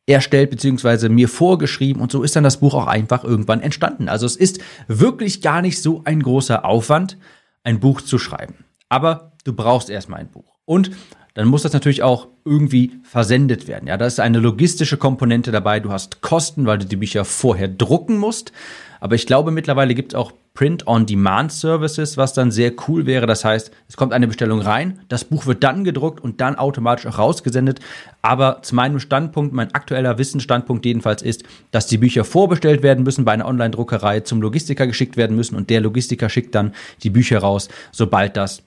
erstellt 0.07 0.49
beziehungsweise 0.49 1.09
mir 1.09 1.27
vorgeschrieben 1.27 2.01
und 2.01 2.11
so 2.11 2.23
ist 2.23 2.35
dann 2.35 2.43
das 2.43 2.57
Buch 2.57 2.73
auch 2.73 2.87
einfach 2.87 3.23
irgendwann 3.23 3.61
entstanden. 3.61 4.09
Also 4.09 4.25
es 4.25 4.35
ist 4.35 4.59
wirklich 4.87 5.41
gar 5.41 5.61
nicht 5.61 5.81
so 5.81 6.01
ein 6.05 6.23
großer 6.23 6.65
Aufwand, 6.65 7.17
ein 7.63 7.79
Buch 7.79 8.01
zu 8.01 8.17
schreiben. 8.17 8.65
Aber 8.89 9.33
du 9.43 9.53
brauchst 9.53 9.89
erstmal 9.89 10.21
ein 10.21 10.31
Buch. 10.31 10.55
Und 10.65 10.91
dann 11.33 11.49
muss 11.49 11.61
das 11.61 11.73
natürlich 11.73 12.01
auch 12.01 12.29
irgendwie 12.45 12.93
versendet 13.03 13.67
werden. 13.67 13.87
Ja, 13.87 13.97
da 13.97 14.07
ist 14.07 14.19
eine 14.19 14.39
logistische 14.39 14.97
Komponente 14.97 15.51
dabei. 15.51 15.79
Du 15.79 15.91
hast 15.91 16.21
Kosten, 16.21 16.65
weil 16.65 16.79
du 16.79 16.85
die 16.85 16.95
Bücher 16.95 17.25
vorher 17.25 17.67
drucken 17.67 18.17
musst. 18.17 18.51
Aber 18.99 19.15
ich 19.15 19.27
glaube, 19.27 19.51
mittlerweile 19.51 19.93
gibt 19.93 20.13
es 20.13 20.15
auch 20.15 20.31
Print-on-Demand-Services, 20.57 22.17
was 22.17 22.33
dann 22.33 22.49
sehr 22.49 22.73
cool 22.87 23.05
wäre. 23.05 23.27
Das 23.27 23.45
heißt, 23.45 23.69
es 23.87 23.95
kommt 23.95 24.11
eine 24.11 24.25
Bestellung 24.25 24.59
rein, 24.59 25.01
das 25.07 25.23
Buch 25.23 25.45
wird 25.45 25.63
dann 25.63 25.83
gedruckt 25.83 26.19
und 26.19 26.41
dann 26.41 26.55
automatisch 26.55 27.05
auch 27.05 27.19
rausgesendet. 27.19 27.79
Aber 28.23 28.63
zu 28.63 28.73
meinem 28.73 28.99
Standpunkt, 28.99 29.53
mein 29.53 29.75
aktueller 29.75 30.17
Wissensstandpunkt 30.17 30.83
jedenfalls 30.83 31.21
ist, 31.21 31.43
dass 31.69 31.85
die 31.85 31.99
Bücher 31.99 32.23
vorbestellt 32.23 32.81
werden 32.81 33.03
müssen 33.03 33.23
bei 33.23 33.33
einer 33.33 33.45
Online-Druckerei, 33.45 34.21
zum 34.21 34.41
Logistiker 34.41 34.87
geschickt 34.87 35.15
werden 35.15 35.35
müssen 35.35 35.55
und 35.55 35.69
der 35.69 35.79
Logistiker 35.79 36.27
schickt 36.27 36.55
dann 36.55 36.73
die 37.03 37.11
Bücher 37.11 37.37
raus, 37.37 37.69
sobald 37.91 38.35
das 38.35 38.63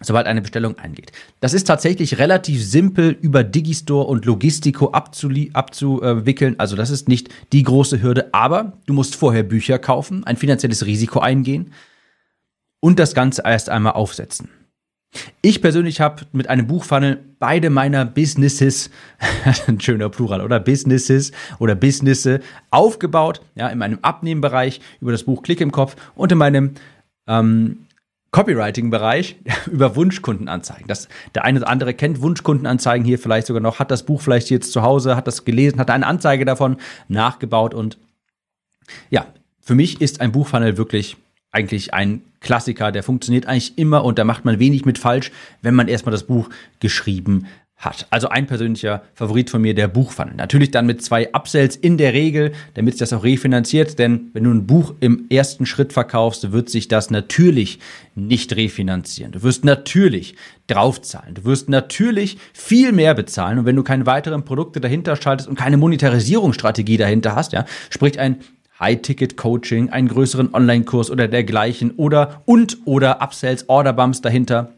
sobald 0.00 0.26
eine 0.26 0.42
Bestellung 0.42 0.78
eingeht. 0.78 1.12
Das 1.40 1.54
ist 1.54 1.64
tatsächlich 1.64 2.18
relativ 2.18 2.64
simpel 2.64 3.16
über 3.20 3.44
Digistore 3.44 4.06
und 4.06 4.24
Logistico 4.24 4.90
abzuwickeln. 4.90 6.58
Also 6.58 6.76
das 6.76 6.90
ist 6.90 7.08
nicht 7.08 7.28
die 7.52 7.62
große 7.62 8.02
Hürde, 8.02 8.32
aber 8.32 8.74
du 8.86 8.92
musst 8.92 9.16
vorher 9.16 9.42
Bücher 9.42 9.78
kaufen, 9.78 10.24
ein 10.24 10.36
finanzielles 10.36 10.86
Risiko 10.86 11.20
eingehen 11.20 11.72
und 12.80 12.98
das 12.98 13.14
Ganze 13.14 13.42
erst 13.44 13.70
einmal 13.70 13.94
aufsetzen. 13.94 14.48
Ich 15.40 15.62
persönlich 15.62 16.00
habe 16.00 16.26
mit 16.32 16.48
einem 16.48 16.66
Buchfunnel 16.66 17.18
beide 17.38 17.70
meiner 17.70 18.04
Businesses, 18.04 18.90
ein 19.66 19.80
schöner 19.80 20.10
Plural, 20.10 20.42
oder 20.42 20.60
Businesses 20.60 21.32
oder 21.58 21.74
Businesse 21.74 22.40
aufgebaut, 22.70 23.40
ja, 23.54 23.68
in 23.68 23.78
meinem 23.78 23.98
Abnehmbereich 24.02 24.80
über 25.00 25.12
das 25.12 25.22
Buch 25.22 25.42
Klick 25.42 25.60
im 25.60 25.72
Kopf 25.72 25.96
und 26.14 26.30
in 26.30 26.38
meinem 26.38 26.74
ähm, 27.26 27.86
Copywriting-Bereich 28.30 29.36
über 29.66 29.96
Wunschkundenanzeigen. 29.96 30.86
Das, 30.86 31.08
der 31.34 31.44
eine 31.44 31.60
oder 31.60 31.68
andere 31.68 31.94
kennt 31.94 32.20
Wunschkundenanzeigen 32.20 33.04
hier 33.04 33.18
vielleicht 33.18 33.46
sogar 33.46 33.62
noch, 33.62 33.78
hat 33.78 33.90
das 33.90 34.04
Buch 34.04 34.20
vielleicht 34.20 34.50
jetzt 34.50 34.72
zu 34.72 34.82
Hause, 34.82 35.16
hat 35.16 35.26
das 35.26 35.44
gelesen, 35.44 35.80
hat 35.80 35.90
eine 35.90 36.06
Anzeige 36.06 36.44
davon 36.44 36.76
nachgebaut 37.08 37.74
und 37.74 37.98
ja, 39.10 39.26
für 39.60 39.74
mich 39.74 40.00
ist 40.00 40.20
ein 40.20 40.32
Buchfunnel 40.32 40.78
wirklich 40.78 41.16
eigentlich 41.50 41.94
ein 41.94 42.22
Klassiker, 42.40 42.92
der 42.92 43.02
funktioniert 43.02 43.46
eigentlich 43.46 43.76
immer 43.78 44.04
und 44.04 44.18
da 44.18 44.24
macht 44.24 44.44
man 44.44 44.58
wenig 44.58 44.84
mit 44.84 44.98
falsch, 44.98 45.32
wenn 45.62 45.74
man 45.74 45.88
erstmal 45.88 46.12
das 46.12 46.24
Buch 46.24 46.48
geschrieben 46.80 47.46
hat. 47.78 48.08
Also 48.10 48.28
ein 48.28 48.46
persönlicher 48.46 49.02
Favorit 49.14 49.50
von 49.50 49.62
mir, 49.62 49.72
der 49.72 49.86
Buchfunnel. 49.86 50.34
Natürlich 50.34 50.72
dann 50.72 50.84
mit 50.84 51.00
zwei 51.02 51.32
Upsells 51.32 51.76
in 51.76 51.96
der 51.96 52.12
Regel, 52.12 52.52
damit 52.74 52.94
sich 52.94 53.00
das 53.00 53.12
auch 53.12 53.22
refinanziert, 53.22 54.00
denn 54.00 54.30
wenn 54.32 54.44
du 54.44 54.50
ein 54.50 54.66
Buch 54.66 54.94
im 54.98 55.26
ersten 55.30 55.64
Schritt 55.64 55.92
verkaufst, 55.92 56.50
wird 56.50 56.68
sich 56.68 56.88
das 56.88 57.10
natürlich 57.10 57.78
nicht 58.16 58.56
refinanzieren. 58.56 59.30
Du 59.30 59.44
wirst 59.44 59.64
natürlich 59.64 60.34
draufzahlen. 60.66 61.34
Du 61.34 61.44
wirst 61.44 61.68
natürlich 61.68 62.38
viel 62.52 62.90
mehr 62.90 63.14
bezahlen 63.14 63.60
und 63.60 63.64
wenn 63.64 63.76
du 63.76 63.84
keine 63.84 64.06
weiteren 64.06 64.44
Produkte 64.44 64.80
dahinter 64.80 65.14
schaltest 65.14 65.48
und 65.48 65.54
keine 65.54 65.76
Monetarisierungsstrategie 65.76 66.96
dahinter 66.96 67.36
hast, 67.36 67.52
ja, 67.52 67.64
sprich 67.90 68.18
ein 68.18 68.40
High-Ticket-Coaching, 68.80 69.90
einen 69.90 70.08
größeren 70.08 70.52
Online-Kurs 70.52 71.10
oder 71.10 71.28
dergleichen 71.28 71.92
oder 71.92 72.42
und 72.44 72.78
oder 72.84 73.22
Upsells, 73.22 73.68
Orderbumps 73.68 74.20
dahinter, 74.20 74.72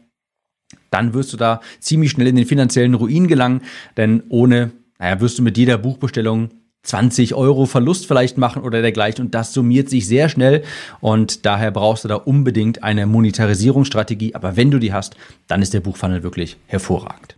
dann 0.91 1.15
wirst 1.15 1.33
du 1.33 1.37
da 1.37 1.61
ziemlich 1.79 2.11
schnell 2.11 2.27
in 2.27 2.35
den 2.35 2.45
finanziellen 2.45 2.93
Ruin 2.93 3.27
gelangen, 3.27 3.61
denn 3.97 4.23
ohne, 4.29 4.71
naja, 4.99 5.19
wirst 5.19 5.39
du 5.39 5.41
mit 5.41 5.57
jeder 5.57 5.79
Buchbestellung 5.79 6.49
20 6.83 7.35
Euro 7.35 7.65
Verlust 7.65 8.07
vielleicht 8.07 8.37
machen 8.37 8.63
oder 8.63 8.81
dergleichen 8.81 9.25
und 9.25 9.35
das 9.35 9.53
summiert 9.53 9.89
sich 9.89 10.07
sehr 10.07 10.29
schnell 10.29 10.63
und 10.99 11.45
daher 11.45 11.71
brauchst 11.71 12.03
du 12.03 12.07
da 12.07 12.15
unbedingt 12.15 12.83
eine 12.83 13.05
Monetarisierungsstrategie, 13.05 14.35
aber 14.35 14.57
wenn 14.57 14.71
du 14.71 14.79
die 14.79 14.93
hast, 14.93 15.15
dann 15.47 15.61
ist 15.61 15.73
der 15.73 15.79
Buchfunnel 15.79 16.23
wirklich 16.23 16.57
hervorragend. 16.65 17.35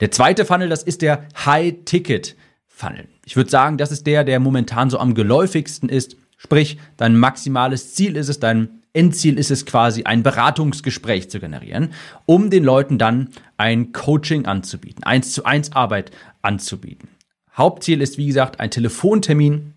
Der 0.00 0.10
zweite 0.10 0.44
Funnel, 0.44 0.68
das 0.68 0.82
ist 0.82 1.02
der 1.02 1.26
High-Ticket-Funnel. 1.44 3.08
Ich 3.24 3.36
würde 3.36 3.50
sagen, 3.50 3.78
das 3.78 3.92
ist 3.92 4.06
der, 4.06 4.24
der 4.24 4.40
momentan 4.40 4.90
so 4.90 4.98
am 4.98 5.14
geläufigsten 5.14 5.88
ist. 5.88 6.16
Sprich, 6.36 6.78
dein 6.96 7.16
maximales 7.16 7.94
Ziel 7.94 8.16
ist 8.16 8.28
es, 8.28 8.38
dein 8.38 8.82
Endziel 8.96 9.38
ist 9.38 9.50
es 9.50 9.66
quasi, 9.66 10.04
ein 10.04 10.22
Beratungsgespräch 10.22 11.30
zu 11.30 11.38
generieren, 11.38 11.92
um 12.24 12.50
den 12.50 12.64
Leuten 12.64 12.98
dann 12.98 13.28
ein 13.56 13.92
Coaching 13.92 14.46
anzubieten, 14.46 15.04
eins 15.04 15.32
zu 15.32 15.44
eins 15.44 15.72
Arbeit 15.72 16.10
anzubieten. 16.42 17.08
Hauptziel 17.54 18.00
ist, 18.00 18.18
wie 18.18 18.26
gesagt, 18.26 18.60
ein 18.60 18.70
Telefontermin. 18.70 19.74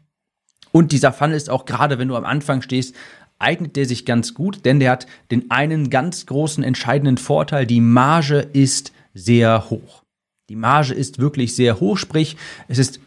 Und 0.72 0.92
dieser 0.92 1.14
Funnel 1.14 1.38
ist 1.38 1.50
auch 1.50 1.66
gerade, 1.66 1.98
wenn 1.98 2.08
du 2.08 2.16
am 2.16 2.26
Anfang 2.26 2.62
stehst, 2.62 2.96
eignet 3.40 3.76
der 3.76 3.86
sich 3.86 4.06
ganz 4.06 4.34
gut, 4.34 4.66
denn 4.66 4.80
der 4.80 4.92
hat 4.92 5.08
den 5.32 5.50
einen 5.50 5.90
ganz 5.90 6.26
großen 6.26 6.64
entscheidenden 6.64 7.18
Vorteil. 7.18 7.66
Die 7.66 7.82
Marge 7.82 8.40
ist 8.54 8.92
sehr 9.14 9.70
hoch. 9.70 10.04
Die 10.50 10.56
Marge 10.56 10.94
ist 10.94 11.20
wirklich 11.20 11.56
sehr 11.56 11.80
hoch, 11.80 11.98
sprich, 11.98 12.36
es 12.68 12.78
ist 12.78 13.00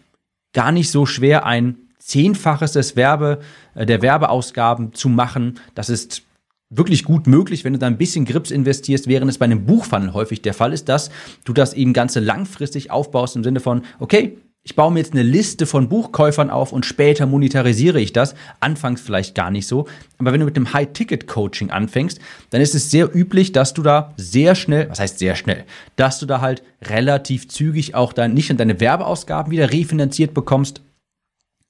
gar 0.53 0.73
nicht 0.73 0.91
so 0.91 1.07
schwer, 1.07 1.45
ein 1.45 1.77
Zehnfaches 2.05 2.73
des 2.73 2.97
Werbe, 2.97 3.41
äh, 3.75 3.87
der 3.87 4.03
Werbeausgaben 4.03 4.93
zu 4.93 5.09
machen. 5.09 5.61
Das 5.75 5.89
ist 5.89 6.23
wirklich 6.71 7.05
gut 7.05 7.27
möglich, 7.27 7.65
wenn 7.65 7.75
du 7.75 7.79
da 7.79 7.87
ein 7.87 7.99
bisschen 7.99 8.25
Grips 8.25 8.51
investierst, 8.51 9.07
während 9.07 9.31
es 9.31 9.39
bei 9.39 9.45
einem 9.45 9.67
Buchfunnel 9.67 10.15
häufig 10.15 10.43
der 10.43 10.55
Fall 10.55 10.73
ist, 10.73 10.89
dass 10.89 11.11
du 11.45 11.53
das 11.53 11.75
eben 11.75 11.93
ganze 11.93 12.21
langfristig 12.21 12.91
aufbaust 12.91 13.37
im 13.37 13.45
Sinne 13.45 13.61
von, 13.61 13.83
okay, 14.01 14.39
ich 14.65 14.77
baue 14.77 14.93
mir 14.93 15.01
jetzt 15.01 15.13
eine 15.13 15.25
Liste 15.25 15.67
von 15.67 15.89
Buchkäufern 15.89 16.49
auf 16.49 16.73
und 16.73 16.87
später 16.87 17.27
monetarisiere 17.27 18.01
ich 18.01 18.13
das. 18.13 18.37
Anfangs 18.61 19.01
vielleicht 19.01 19.35
gar 19.35 19.51
nicht 19.51 19.67
so. 19.67 19.89
Aber 20.19 20.33
wenn 20.33 20.39
du 20.39 20.47
mit 20.47 20.57
dem 20.57 20.73
High-Ticket-Coaching 20.73 21.71
anfängst, 21.71 22.21
dann 22.51 22.61
ist 22.61 22.77
es 22.77 22.89
sehr 22.89 23.13
üblich, 23.13 23.51
dass 23.51 23.75
du 23.75 23.83
da 23.83 24.15
sehr 24.17 24.55
schnell, 24.55 24.89
was 24.89 25.01
heißt 25.01 25.19
sehr 25.19 25.35
schnell, 25.35 25.65
dass 25.97 26.21
du 26.21 26.27
da 26.27 26.41
halt 26.41 26.63
relativ 26.81 27.49
zügig 27.49 27.97
auch 27.97 28.13
dann 28.13 28.35
nicht 28.35 28.51
nur 28.51 28.57
deine 28.57 28.79
Werbeausgaben 28.79 29.51
wieder 29.51 29.73
refinanziert 29.73 30.33
bekommst, 30.33 30.81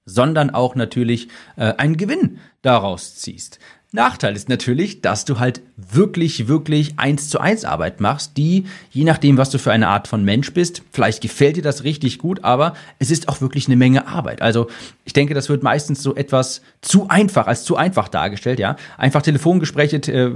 sondern 0.04 0.50
auch 0.50 0.75
natürlich 0.75 1.28
äh, 1.56 1.75
einen 1.75 1.97
Gewinn 1.97 2.38
daraus 2.62 3.16
ziehst. 3.16 3.59
Nachteil 3.94 4.35
ist 4.35 4.49
natürlich, 4.49 5.02
dass 5.02 5.26
du 5.26 5.38
halt 5.38 5.61
wirklich, 5.76 6.49
wirklich 6.49 6.94
eins 6.97 7.28
zu 7.28 7.38
eins 7.38 7.66
Arbeit 7.66 8.00
machst, 8.00 8.38
die, 8.38 8.64
je 8.90 9.04
nachdem, 9.04 9.37
was 9.37 9.50
du 9.50 9.59
für 9.59 9.71
eine 9.71 9.88
Art 9.88 10.09
von 10.09 10.25
Mensch 10.25 10.54
bist, 10.54 10.82
vielleicht 10.92 11.21
gefällt 11.21 11.56
dir 11.56 11.62
das 11.62 11.85
richtig 11.85 12.18
gut, 12.18 12.42
aber 12.42 12.73
es 12.99 13.11
ist 13.11 13.28
auch 13.28 13.42
wirklich 13.42 13.66
eine 13.66 13.76
Menge 13.76 14.06
Arbeit. 14.06 14.40
Also 14.40 14.68
ich 15.04 15.12
denke, 15.12 15.35
das 15.35 15.50
wird 15.50 15.62
meistens 15.62 16.02
so 16.02 16.14
etwas 16.14 16.62
zu 16.80 17.09
einfach, 17.11 17.47
als 17.47 17.64
zu 17.64 17.76
einfach 17.76 18.09
dargestellt, 18.09 18.59
ja. 18.59 18.76
Einfach 18.97 19.21
Telefongespräche 19.21 19.97
äh, 20.11 20.32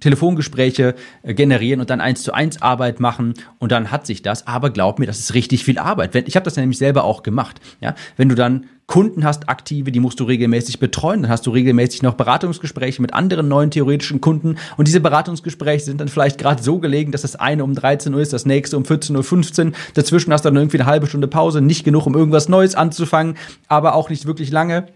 Telefongespräche 0.00 0.94
äh, 1.22 1.34
generieren 1.34 1.80
und 1.80 1.90
dann 1.90 2.00
eins 2.00 2.22
zu 2.22 2.32
eins 2.32 2.62
Arbeit 2.62 3.00
machen 3.00 3.34
und 3.58 3.72
dann 3.72 3.90
hat 3.90 4.06
sich 4.06 4.22
das. 4.22 4.46
Aber 4.46 4.70
glaub 4.70 4.98
mir, 4.98 5.06
das 5.06 5.18
ist 5.18 5.34
richtig 5.34 5.64
viel 5.64 5.78
Arbeit. 5.78 6.14
Ich 6.14 6.36
habe 6.36 6.44
das 6.44 6.56
nämlich 6.56 6.78
selber 6.78 7.04
auch 7.04 7.22
gemacht. 7.22 7.60
Ja, 7.80 7.94
wenn 8.16 8.28
du 8.28 8.34
dann 8.34 8.66
Kunden 8.88 9.22
hast, 9.22 9.50
aktive, 9.50 9.92
die 9.92 10.00
musst 10.00 10.18
du 10.18 10.24
regelmäßig 10.24 10.80
betreuen, 10.80 11.20
dann 11.20 11.30
hast 11.30 11.46
du 11.46 11.50
regelmäßig 11.50 12.00
noch 12.02 12.14
Beratungsgespräche 12.14 13.02
mit 13.02 13.12
anderen 13.12 13.46
neuen 13.46 13.70
theoretischen 13.70 14.22
Kunden 14.22 14.56
und 14.78 14.88
diese 14.88 15.00
Beratungsgespräche 15.00 15.84
sind 15.84 16.00
dann 16.00 16.08
vielleicht 16.08 16.38
gerade 16.38 16.62
so 16.62 16.78
gelegen, 16.78 17.12
dass 17.12 17.20
das 17.20 17.36
eine 17.36 17.64
um 17.64 17.74
13 17.74 18.14
Uhr 18.14 18.22
ist, 18.22 18.32
das 18.32 18.46
nächste 18.46 18.78
um 18.78 18.84
14.15 18.84 19.66
Uhr, 19.66 19.72
dazwischen 19.92 20.32
hast 20.32 20.46
du 20.46 20.48
dann 20.48 20.56
irgendwie 20.56 20.80
eine 20.80 20.86
halbe 20.86 21.06
Stunde 21.06 21.28
Pause, 21.28 21.60
nicht 21.60 21.84
genug, 21.84 22.06
um 22.06 22.14
irgendwas 22.14 22.48
Neues 22.48 22.74
anzufangen, 22.74 23.36
aber 23.68 23.94
auch 23.94 24.08
nicht 24.08 24.24
wirklich 24.24 24.50
lange 24.50 24.86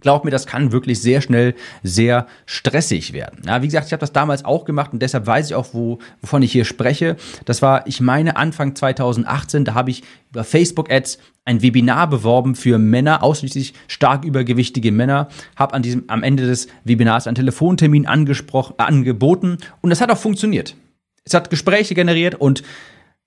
glaub 0.00 0.24
mir, 0.24 0.30
das 0.30 0.46
kann 0.46 0.72
wirklich 0.72 1.00
sehr 1.00 1.20
schnell 1.20 1.54
sehr 1.82 2.26
stressig 2.44 3.12
werden. 3.12 3.42
Ja, 3.46 3.62
wie 3.62 3.66
gesagt, 3.66 3.86
ich 3.86 3.92
habe 3.92 4.00
das 4.00 4.12
damals 4.12 4.44
auch 4.44 4.64
gemacht 4.64 4.92
und 4.92 5.00
deshalb 5.00 5.26
weiß 5.26 5.48
ich 5.50 5.54
auch, 5.54 5.68
wo, 5.72 5.98
wovon 6.20 6.42
ich 6.42 6.52
hier 6.52 6.64
spreche. 6.64 7.16
Das 7.44 7.62
war, 7.62 7.86
ich 7.86 8.00
meine, 8.00 8.36
Anfang 8.36 8.74
2018, 8.74 9.64
da 9.64 9.74
habe 9.74 9.90
ich 9.90 10.02
über 10.30 10.44
Facebook-Ads 10.44 11.18
ein 11.44 11.62
Webinar 11.62 12.10
beworben 12.10 12.54
für 12.54 12.78
Männer, 12.78 13.22
ausschließlich 13.22 13.72
stark 13.88 14.24
übergewichtige 14.24 14.92
Männer, 14.92 15.28
habe 15.54 15.74
an 15.74 15.82
diesem, 15.82 16.04
am 16.08 16.22
Ende 16.22 16.46
des 16.46 16.66
Webinars 16.84 17.26
einen 17.26 17.36
Telefontermin 17.36 18.06
angesprochen, 18.06 18.74
äh, 18.78 18.82
angeboten 18.82 19.58
und 19.80 19.90
das 19.90 20.00
hat 20.00 20.10
auch 20.10 20.18
funktioniert. 20.18 20.76
Es 21.24 21.34
hat 21.34 21.50
Gespräche 21.50 21.94
generiert 21.94 22.34
und 22.34 22.62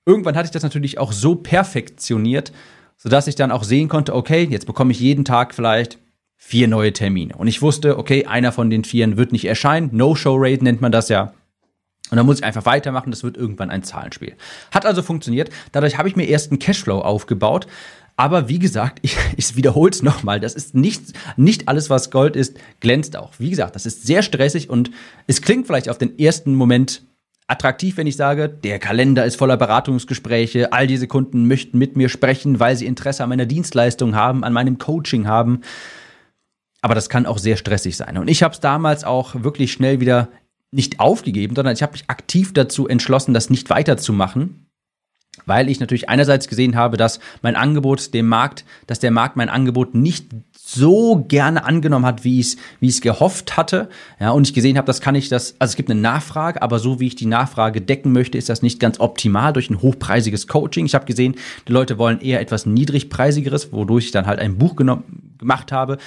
irgendwann 0.05 0.35
hatte 0.35 0.45
ich 0.45 0.51
das 0.51 0.63
natürlich 0.63 0.97
auch 0.97 1.13
so 1.13 1.35
perfektioniert, 1.35 2.51
sodass 2.97 3.27
ich 3.27 3.35
dann 3.35 3.51
auch 3.51 3.63
sehen 3.63 3.87
konnte, 3.87 4.13
okay, 4.13 4.47
jetzt 4.49 4.65
bekomme 4.65 4.91
ich 4.91 4.99
jeden 4.99 5.23
Tag 5.23 5.55
vielleicht 5.55 5.97
vier 6.41 6.67
neue 6.67 6.93
Termine. 6.93 7.35
Und 7.35 7.47
ich 7.47 7.61
wusste, 7.61 7.99
okay, 7.99 8.25
einer 8.25 8.51
von 8.51 8.69
den 8.69 8.85
vieren 8.85 9.17
wird 9.17 9.33
nicht 9.33 9.45
erscheinen. 9.45 9.89
No-Show-Rate 9.91 10.63
nennt 10.63 10.81
man 10.81 10.91
das 10.91 11.09
ja. 11.09 11.33
Und 12.09 12.17
dann 12.17 12.25
muss 12.25 12.39
ich 12.39 12.43
einfach 12.45 12.65
weitermachen, 12.65 13.11
das 13.11 13.23
wird 13.23 13.37
irgendwann 13.37 13.69
ein 13.69 13.83
Zahlenspiel. 13.83 14.35
Hat 14.71 14.85
also 14.85 15.03
funktioniert. 15.03 15.51
Dadurch 15.73 15.97
habe 15.97 16.07
ich 16.07 16.15
mir 16.15 16.27
erst 16.27 16.49
einen 16.49 16.57
Cashflow 16.57 17.01
aufgebaut. 17.01 17.67
Aber 18.15 18.49
wie 18.49 18.57
gesagt, 18.57 18.99
ich, 19.03 19.17
ich 19.35 19.55
wiederhole 19.57 19.91
es 19.91 20.01
nochmal, 20.01 20.39
das 20.39 20.55
ist 20.55 20.73
nicht, 20.73 21.13
nicht 21.35 21.67
alles, 21.67 21.89
was 21.89 22.09
Gold 22.09 22.35
ist, 22.35 22.57
glänzt 22.79 23.17
auch. 23.17 23.33
Wie 23.37 23.49
gesagt, 23.49 23.75
das 23.75 23.85
ist 23.85 24.07
sehr 24.07 24.23
stressig 24.23 24.69
und 24.69 24.91
es 25.27 25.41
klingt 25.41 25.67
vielleicht 25.67 25.89
auf 25.89 25.97
den 25.97 26.17
ersten 26.17 26.55
Moment 26.55 27.03
attraktiv, 27.47 27.97
wenn 27.97 28.07
ich 28.07 28.15
sage, 28.15 28.47
der 28.47 28.79
Kalender 28.79 29.25
ist 29.25 29.35
voller 29.35 29.57
Beratungsgespräche, 29.57 30.71
all 30.71 30.87
diese 30.87 31.07
Kunden 31.07 31.47
möchten 31.47 31.77
mit 31.77 31.97
mir 31.97 32.07
sprechen, 32.07 32.59
weil 32.59 32.75
sie 32.75 32.85
Interesse 32.85 33.23
an 33.23 33.29
meiner 33.29 33.45
Dienstleistung 33.45 34.15
haben, 34.15 34.43
an 34.43 34.53
meinem 34.53 34.77
Coaching 34.77 35.27
haben. 35.27 35.61
Aber 36.81 36.95
das 36.95 37.09
kann 37.09 37.25
auch 37.25 37.37
sehr 37.37 37.57
stressig 37.57 37.97
sein. 37.97 38.17
Und 38.17 38.29
ich 38.29 38.43
habe 38.43 38.53
es 38.53 38.59
damals 38.59 39.03
auch 39.03 39.43
wirklich 39.43 39.71
schnell 39.71 39.99
wieder 39.99 40.29
nicht 40.71 40.99
aufgegeben, 40.99 41.55
sondern 41.55 41.73
ich 41.73 41.81
habe 41.81 41.93
mich 41.93 42.09
aktiv 42.09 42.53
dazu 42.53 42.87
entschlossen, 42.87 43.33
das 43.33 43.49
nicht 43.49 43.69
weiterzumachen, 43.69 44.67
weil 45.45 45.69
ich 45.69 45.79
natürlich 45.79 46.09
einerseits 46.09 46.47
gesehen 46.47 46.75
habe, 46.75 46.97
dass 46.97 47.19
mein 47.41 47.55
Angebot 47.55 48.13
dem 48.13 48.27
Markt, 48.27 48.65
dass 48.87 48.99
der 48.99 49.11
Markt 49.11 49.35
mein 49.35 49.49
Angebot 49.49 49.95
nicht 49.95 50.27
so 50.55 51.25
gerne 51.27 51.63
angenommen 51.63 52.05
hat, 52.05 52.23
wie 52.23 52.39
ich 52.39 52.47
es 52.47 52.57
wie 52.79 52.87
es 52.87 53.01
gehofft 53.01 53.57
hatte. 53.57 53.89
Ja, 54.19 54.31
und 54.31 54.47
ich 54.47 54.53
gesehen 54.53 54.77
habe, 54.77 54.85
das 54.85 55.01
kann 55.01 55.15
ich 55.15 55.27
das, 55.27 55.55
also 55.57 55.71
es 55.71 55.75
gibt 55.75 55.89
eine 55.89 55.99
Nachfrage, 55.99 56.61
aber 56.61 56.77
so 56.77 56.99
wie 56.99 57.07
ich 57.07 57.15
die 57.15 57.25
Nachfrage 57.25 57.81
decken 57.81 58.11
möchte, 58.11 58.37
ist 58.37 58.49
das 58.49 58.61
nicht 58.61 58.79
ganz 58.79 58.99
optimal 58.99 59.53
durch 59.53 59.71
ein 59.71 59.81
hochpreisiges 59.81 60.47
Coaching. 60.47 60.85
Ich 60.85 60.93
habe 60.93 61.05
gesehen, 61.05 61.35
die 61.67 61.71
Leute 61.71 61.97
wollen 61.97 62.21
eher 62.21 62.39
etwas 62.39 62.67
niedrigpreisigeres, 62.67 63.71
wodurch 63.73 64.05
ich 64.05 64.11
dann 64.11 64.27
halt 64.27 64.39
ein 64.39 64.57
Buch 64.59 64.75
genommen, 64.75 65.35
gemacht 65.39 65.71
habe, 65.71 65.97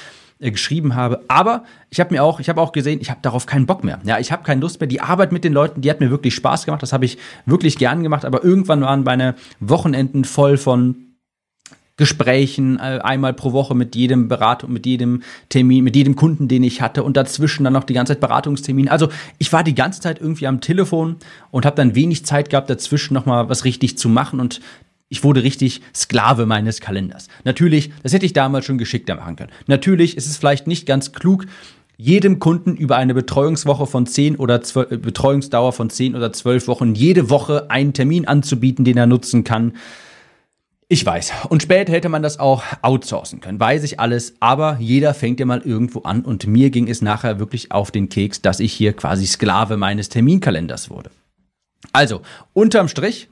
äh, 0.42 0.50
geschrieben 0.50 0.94
habe. 0.94 1.22
Aber 1.28 1.64
ich 1.90 2.00
habe 2.00 2.12
mir 2.12 2.22
auch, 2.22 2.40
ich 2.40 2.48
habe 2.48 2.60
auch 2.60 2.72
gesehen, 2.72 3.00
ich 3.00 3.10
habe 3.10 3.20
darauf 3.22 3.46
keinen 3.46 3.66
Bock 3.66 3.84
mehr. 3.84 4.00
Ja, 4.04 4.18
ich 4.18 4.32
habe 4.32 4.42
keine 4.42 4.60
Lust 4.60 4.80
mehr. 4.80 4.88
Die 4.88 5.00
Arbeit 5.00 5.32
mit 5.32 5.44
den 5.44 5.52
Leuten, 5.52 5.80
die 5.80 5.90
hat 5.90 6.00
mir 6.00 6.10
wirklich 6.10 6.34
Spaß 6.34 6.64
gemacht. 6.66 6.82
Das 6.82 6.92
habe 6.92 7.04
ich 7.04 7.18
wirklich 7.46 7.78
gern 7.78 8.02
gemacht. 8.02 8.24
Aber 8.24 8.44
irgendwann 8.44 8.82
waren 8.82 9.04
meine 9.04 9.34
Wochenenden 9.60 10.24
voll 10.24 10.56
von 10.56 11.12
Gesprächen 11.96 12.78
äh, 12.78 13.00
einmal 13.02 13.34
pro 13.34 13.52
Woche 13.52 13.74
mit 13.74 13.94
jedem 13.94 14.26
Beratung, 14.26 14.72
mit 14.72 14.86
jedem 14.86 15.22
Termin, 15.50 15.84
mit 15.84 15.94
jedem 15.94 16.16
Kunden, 16.16 16.48
den 16.48 16.62
ich 16.62 16.80
hatte 16.80 17.02
und 17.02 17.16
dazwischen 17.16 17.64
dann 17.64 17.74
noch 17.74 17.84
die 17.84 17.92
ganze 17.92 18.14
Zeit 18.14 18.20
Beratungstermin. 18.20 18.88
Also 18.88 19.08
ich 19.38 19.52
war 19.52 19.62
die 19.62 19.74
ganze 19.74 20.00
Zeit 20.00 20.20
irgendwie 20.20 20.46
am 20.46 20.60
Telefon 20.60 21.16
und 21.50 21.66
habe 21.66 21.76
dann 21.76 21.94
wenig 21.94 22.24
Zeit 22.24 22.48
gehabt, 22.48 22.70
dazwischen 22.70 23.12
noch 23.14 23.26
mal 23.26 23.48
was 23.50 23.64
richtig 23.64 23.98
zu 23.98 24.08
machen 24.08 24.40
und 24.40 24.60
ich 25.12 25.22
wurde 25.22 25.42
richtig 25.42 25.82
Sklave 25.94 26.46
meines 26.46 26.80
Kalenders. 26.80 27.28
Natürlich, 27.44 27.92
das 28.02 28.14
hätte 28.14 28.24
ich 28.24 28.32
damals 28.32 28.64
schon 28.64 28.78
geschickter 28.78 29.14
machen 29.14 29.36
können. 29.36 29.52
Natürlich 29.66 30.16
ist 30.16 30.26
es 30.26 30.38
vielleicht 30.38 30.66
nicht 30.66 30.86
ganz 30.86 31.12
klug, 31.12 31.44
jedem 31.98 32.38
Kunden 32.38 32.74
über 32.74 32.96
eine 32.96 33.12
Betreuungswoche 33.12 33.86
von 33.86 34.06
10 34.06 34.36
oder 34.36 34.62
12, 34.62 34.90
äh, 34.90 34.96
Betreuungsdauer 34.96 35.74
von 35.74 35.90
10 35.90 36.16
oder 36.16 36.32
12 36.32 36.66
Wochen 36.66 36.94
jede 36.94 37.28
Woche 37.28 37.70
einen 37.70 37.92
Termin 37.92 38.26
anzubieten, 38.26 38.86
den 38.86 38.96
er 38.96 39.06
nutzen 39.06 39.44
kann. 39.44 39.74
Ich 40.88 41.04
weiß. 41.04 41.32
Und 41.50 41.62
später 41.62 41.92
hätte 41.92 42.08
man 42.08 42.22
das 42.22 42.38
auch 42.38 42.62
outsourcen 42.80 43.40
können. 43.40 43.60
Weiß 43.60 43.84
ich 43.84 44.00
alles. 44.00 44.36
Aber 44.40 44.78
jeder 44.80 45.12
fängt 45.12 45.40
ja 45.40 45.46
mal 45.46 45.60
irgendwo 45.60 46.00
an. 46.02 46.22
Und 46.22 46.46
mir 46.46 46.70
ging 46.70 46.88
es 46.88 47.02
nachher 47.02 47.38
wirklich 47.38 47.70
auf 47.70 47.90
den 47.90 48.08
Keks, 48.08 48.40
dass 48.40 48.60
ich 48.60 48.72
hier 48.72 48.94
quasi 48.94 49.26
Sklave 49.26 49.76
meines 49.76 50.08
Terminkalenders 50.08 50.88
wurde. 50.88 51.10
Also, 51.92 52.22
unterm 52.54 52.88
Strich, 52.88 53.28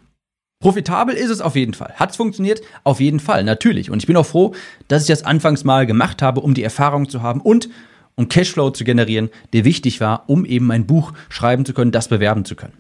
Profitabel 0.60 1.14
ist 1.14 1.30
es 1.30 1.40
auf 1.40 1.56
jeden 1.56 1.72
Fall. 1.72 1.94
Hat 1.96 2.10
es 2.10 2.16
funktioniert? 2.16 2.60
Auf 2.84 3.00
jeden 3.00 3.18
Fall, 3.18 3.44
natürlich. 3.44 3.90
Und 3.90 4.02
ich 4.02 4.06
bin 4.06 4.16
auch 4.18 4.26
froh, 4.26 4.54
dass 4.88 5.02
ich 5.02 5.08
das 5.08 5.24
anfangs 5.24 5.64
mal 5.64 5.86
gemacht 5.86 6.20
habe, 6.20 6.42
um 6.42 6.52
die 6.52 6.62
Erfahrung 6.62 7.08
zu 7.08 7.22
haben 7.22 7.40
und 7.40 7.70
um 8.14 8.28
Cashflow 8.28 8.70
zu 8.70 8.84
generieren, 8.84 9.30
der 9.54 9.64
wichtig 9.64 10.02
war, 10.02 10.24
um 10.28 10.44
eben 10.44 10.66
mein 10.66 10.86
Buch 10.86 11.14
schreiben 11.30 11.64
zu 11.64 11.72
können, 11.72 11.92
das 11.92 12.08
bewerben 12.08 12.44
zu 12.44 12.56
können. 12.56 12.76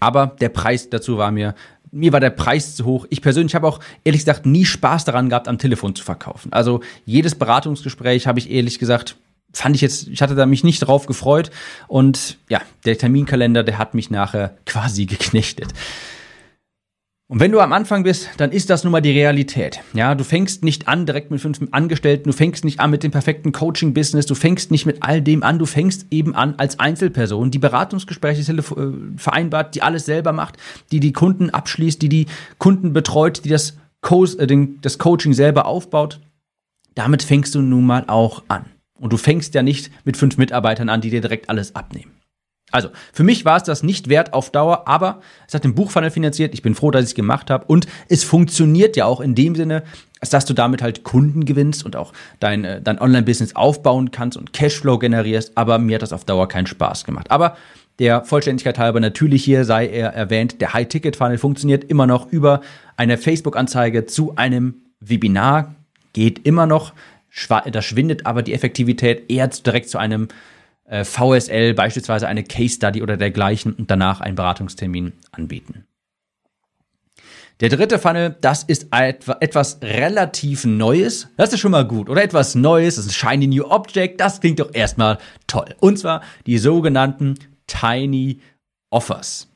Aber 0.00 0.36
der 0.38 0.50
Preis 0.50 0.90
dazu 0.90 1.16
war 1.16 1.30
mir, 1.30 1.54
mir 1.92 2.12
war 2.12 2.20
der 2.20 2.30
Preis 2.30 2.76
zu 2.76 2.84
hoch. 2.84 3.06
Ich 3.08 3.22
persönlich 3.22 3.54
habe 3.54 3.66
auch 3.66 3.80
ehrlich 4.04 4.20
gesagt 4.20 4.44
nie 4.44 4.66
Spaß 4.66 5.06
daran 5.06 5.30
gehabt, 5.30 5.48
am 5.48 5.56
Telefon 5.56 5.94
zu 5.94 6.04
verkaufen. 6.04 6.52
Also 6.52 6.82
jedes 7.06 7.36
Beratungsgespräch 7.36 8.26
habe 8.26 8.38
ich 8.38 8.50
ehrlich 8.50 8.78
gesagt 8.78 9.16
fand 9.52 9.74
ich 9.74 9.82
jetzt, 9.82 10.06
ich 10.06 10.22
hatte 10.22 10.36
da 10.36 10.46
mich 10.46 10.62
nicht 10.62 10.78
drauf 10.80 11.06
gefreut 11.06 11.50
und 11.88 12.38
ja, 12.48 12.60
der 12.84 12.96
Terminkalender, 12.96 13.64
der 13.64 13.78
hat 13.78 13.94
mich 13.94 14.08
nachher 14.08 14.56
quasi 14.64 15.06
geknechtet. 15.06 15.72
Und 17.30 17.38
wenn 17.38 17.52
du 17.52 17.60
am 17.60 17.72
Anfang 17.72 18.02
bist, 18.02 18.28
dann 18.38 18.50
ist 18.50 18.70
das 18.70 18.82
nun 18.82 18.90
mal 18.90 19.00
die 19.00 19.12
Realität. 19.12 19.78
Ja, 19.92 20.16
du 20.16 20.24
fängst 20.24 20.64
nicht 20.64 20.88
an 20.88 21.06
direkt 21.06 21.30
mit 21.30 21.40
fünf 21.40 21.60
Angestellten, 21.70 22.28
du 22.28 22.32
fängst 22.36 22.64
nicht 22.64 22.80
an 22.80 22.90
mit 22.90 23.04
dem 23.04 23.12
perfekten 23.12 23.52
Coaching-Business, 23.52 24.26
du 24.26 24.34
fängst 24.34 24.72
nicht 24.72 24.84
mit 24.84 25.04
all 25.04 25.22
dem 25.22 25.44
an, 25.44 25.60
du 25.60 25.64
fängst 25.64 26.08
eben 26.10 26.34
an 26.34 26.56
als 26.56 26.80
Einzelperson, 26.80 27.52
die 27.52 27.60
Beratungsgespräche 27.60 28.52
äh, 28.52 28.62
vereinbart, 29.16 29.76
die 29.76 29.82
alles 29.82 30.06
selber 30.06 30.32
macht, 30.32 30.56
die 30.90 30.98
die 30.98 31.12
Kunden 31.12 31.50
abschließt, 31.50 32.02
die 32.02 32.08
die 32.08 32.26
Kunden 32.58 32.92
betreut, 32.92 33.44
die 33.44 33.48
das, 33.50 33.76
Co 34.00 34.24
äh, 34.24 34.66
das 34.80 34.98
Coaching 34.98 35.32
selber 35.32 35.66
aufbaut. 35.66 36.18
Damit 36.96 37.22
fängst 37.22 37.54
du 37.54 37.62
nun 37.62 37.86
mal 37.86 38.06
auch 38.08 38.42
an. 38.48 38.64
Und 38.98 39.12
du 39.12 39.16
fängst 39.16 39.54
ja 39.54 39.62
nicht 39.62 39.92
mit 40.04 40.16
fünf 40.16 40.36
Mitarbeitern 40.36 40.88
an, 40.88 41.00
die 41.00 41.10
dir 41.10 41.20
direkt 41.20 41.48
alles 41.48 41.76
abnehmen. 41.76 42.10
Also, 42.70 42.90
für 43.12 43.24
mich 43.24 43.44
war 43.44 43.56
es 43.56 43.64
das 43.64 43.82
nicht 43.82 44.08
wert 44.08 44.32
auf 44.32 44.50
Dauer, 44.50 44.86
aber 44.86 45.20
es 45.48 45.54
hat 45.54 45.64
den 45.64 45.74
Buchfunnel 45.74 46.10
finanziert. 46.10 46.54
Ich 46.54 46.62
bin 46.62 46.74
froh, 46.74 46.90
dass 46.90 47.02
ich 47.02 47.10
es 47.10 47.14
gemacht 47.14 47.50
habe. 47.50 47.64
Und 47.66 47.86
es 48.08 48.24
funktioniert 48.24 48.96
ja 48.96 49.06
auch 49.06 49.20
in 49.20 49.34
dem 49.34 49.54
Sinne, 49.54 49.82
dass 50.30 50.44
du 50.44 50.52
damit 50.52 50.82
halt 50.82 51.02
Kunden 51.02 51.44
gewinnst 51.44 51.84
und 51.84 51.96
auch 51.96 52.12
dein, 52.40 52.64
äh, 52.64 52.82
dein 52.82 53.00
Online-Business 53.00 53.56
aufbauen 53.56 54.10
kannst 54.10 54.36
und 54.36 54.52
Cashflow 54.52 54.98
generierst. 54.98 55.52
Aber 55.56 55.78
mir 55.78 55.94
hat 55.94 56.02
das 56.02 56.12
auf 56.12 56.24
Dauer 56.24 56.48
keinen 56.48 56.66
Spaß 56.66 57.04
gemacht. 57.04 57.30
Aber 57.30 57.56
der 57.98 58.24
Vollständigkeit 58.24 58.78
halber 58.78 59.00
natürlich 59.00 59.44
hier 59.44 59.64
sei 59.64 59.86
er 59.86 60.14
erwähnt, 60.14 60.60
der 60.60 60.72
High-Ticket-Funnel 60.72 61.38
funktioniert 61.38 61.84
immer 61.84 62.06
noch 62.06 62.30
über 62.32 62.60
eine 62.96 63.18
Facebook-Anzeige 63.18 64.06
zu 64.06 64.36
einem 64.36 64.74
Webinar. 65.00 65.74
Geht 66.12 66.46
immer 66.46 66.66
noch. 66.66 66.92
Da 67.48 67.82
schwindet 67.82 68.26
aber 68.26 68.42
die 68.42 68.54
Effektivität 68.54 69.30
eher 69.30 69.46
direkt 69.48 69.88
zu 69.88 69.98
einem 69.98 70.28
äh, 70.90 71.04
VSL 71.04 71.72
beispielsweise 71.74 72.26
eine 72.26 72.42
Case 72.42 72.74
Study 72.74 73.02
oder 73.02 73.16
dergleichen 73.16 73.72
und 73.72 73.90
danach 73.90 74.20
einen 74.20 74.34
Beratungstermin 74.34 75.12
anbieten. 75.30 75.84
Der 77.60 77.68
dritte 77.68 77.98
Funnel, 77.98 78.36
das 78.40 78.62
ist 78.62 78.86
etwas 78.90 79.78
relativ 79.82 80.64
Neues. 80.64 81.28
Das 81.36 81.52
ist 81.52 81.60
schon 81.60 81.72
mal 81.72 81.86
gut. 81.86 82.08
Oder 82.08 82.24
etwas 82.24 82.54
Neues, 82.54 82.96
das 82.96 83.04
ist 83.04 83.22
ein 83.22 83.30
Shiny 83.30 83.46
New 83.48 83.64
Object. 83.64 84.18
Das 84.18 84.40
klingt 84.40 84.60
doch 84.60 84.74
erstmal 84.74 85.18
toll. 85.46 85.74
Und 85.78 85.98
zwar 85.98 86.22
die 86.46 86.56
sogenannten 86.56 87.34
Tiny 87.66 88.40
Offers. 88.88 89.46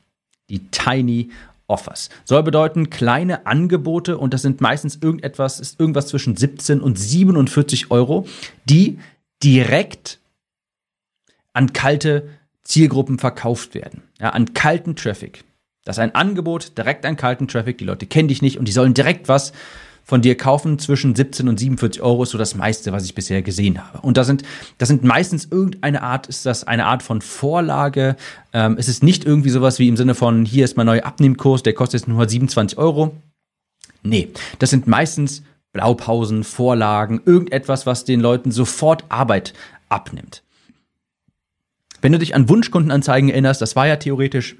Die 0.49 0.67
Tiny 0.69 1.31
Offers. 1.67 2.09
Soll 2.25 2.43
bedeuten 2.43 2.91
kleine 2.91 3.47
Angebote 3.47 4.19
und 4.19 4.35
das 4.35 4.43
sind 4.43 4.61
meistens 4.61 4.99
irgendetwas, 5.01 5.59
ist 5.59 5.79
irgendwas 5.79 6.07
zwischen 6.07 6.37
17 6.37 6.79
und 6.81 6.99
47 6.99 7.89
Euro, 7.89 8.27
die 8.65 8.99
direkt 9.43 10.19
an 11.55 11.73
kalte 11.73 12.29
Zielgruppen 12.63 13.19
verkauft 13.19 13.75
werden. 13.75 14.03
Ja, 14.19 14.29
an 14.29 14.53
kalten 14.53 14.95
Traffic. 14.95 15.43
Das 15.83 15.97
ist 15.97 16.01
ein 16.01 16.15
Angebot 16.15 16.77
direkt 16.77 17.05
an 17.05 17.15
kalten 17.15 17.47
Traffic. 17.47 17.77
Die 17.77 17.85
Leute 17.85 18.07
kennen 18.07 18.27
dich 18.27 18.41
nicht 18.41 18.57
und 18.57 18.67
die 18.67 18.71
sollen 18.71 18.93
direkt 18.93 19.27
was 19.29 19.53
von 20.03 20.21
dir 20.21 20.35
kaufen. 20.35 20.79
Zwischen 20.79 21.15
17 21.15 21.47
und 21.47 21.59
47 21.59 22.01
Euro 22.01 22.23
ist 22.23 22.31
so 22.31 22.37
das 22.37 22.55
meiste, 22.55 22.91
was 22.91 23.05
ich 23.05 23.15
bisher 23.15 23.41
gesehen 23.43 23.83
habe. 23.85 23.99
Und 24.01 24.17
da 24.17 24.23
sind, 24.23 24.43
das 24.79 24.89
sind 24.89 25.03
meistens 25.03 25.45
irgendeine 25.45 26.01
Art, 26.01 26.27
ist 26.27 26.45
das 26.45 26.63
eine 26.63 26.85
Art 26.85 27.03
von 27.03 27.21
Vorlage. 27.21 28.15
Ähm, 28.51 28.77
es 28.79 28.87
ist 28.87 29.03
nicht 29.03 29.25
irgendwie 29.25 29.49
sowas 29.49 29.79
wie 29.79 29.87
im 29.87 29.97
Sinne 29.97 30.15
von, 30.15 30.43
hier 30.45 30.65
ist 30.65 30.75
mein 30.75 30.87
neuer 30.87 31.05
Abnehmkurs, 31.05 31.63
der 31.63 31.73
kostet 31.73 32.01
jetzt 32.01 32.07
nur 32.07 32.27
27 32.27 32.77
Euro. 32.77 33.15
Nee, 34.01 34.29
das 34.59 34.71
sind 34.71 34.87
meistens 34.87 35.43
Blaupausen, 35.71 36.43
Vorlagen, 36.43 37.21
irgendetwas, 37.25 37.85
was 37.85 38.05
den 38.05 38.21
Leuten 38.21 38.51
sofort 38.51 39.03
Arbeit 39.09 39.53
abnimmt. 39.89 40.41
Wenn 42.05 42.11
du 42.11 42.19
dich 42.19 42.35
an 42.35 42.47
Wunschkundenanzeigen 42.47 43.31
erinnerst, 43.31 43.63
das 43.63 43.75
war 43.75 43.87
ja 43.87 43.95
theoretisch 43.95 44.57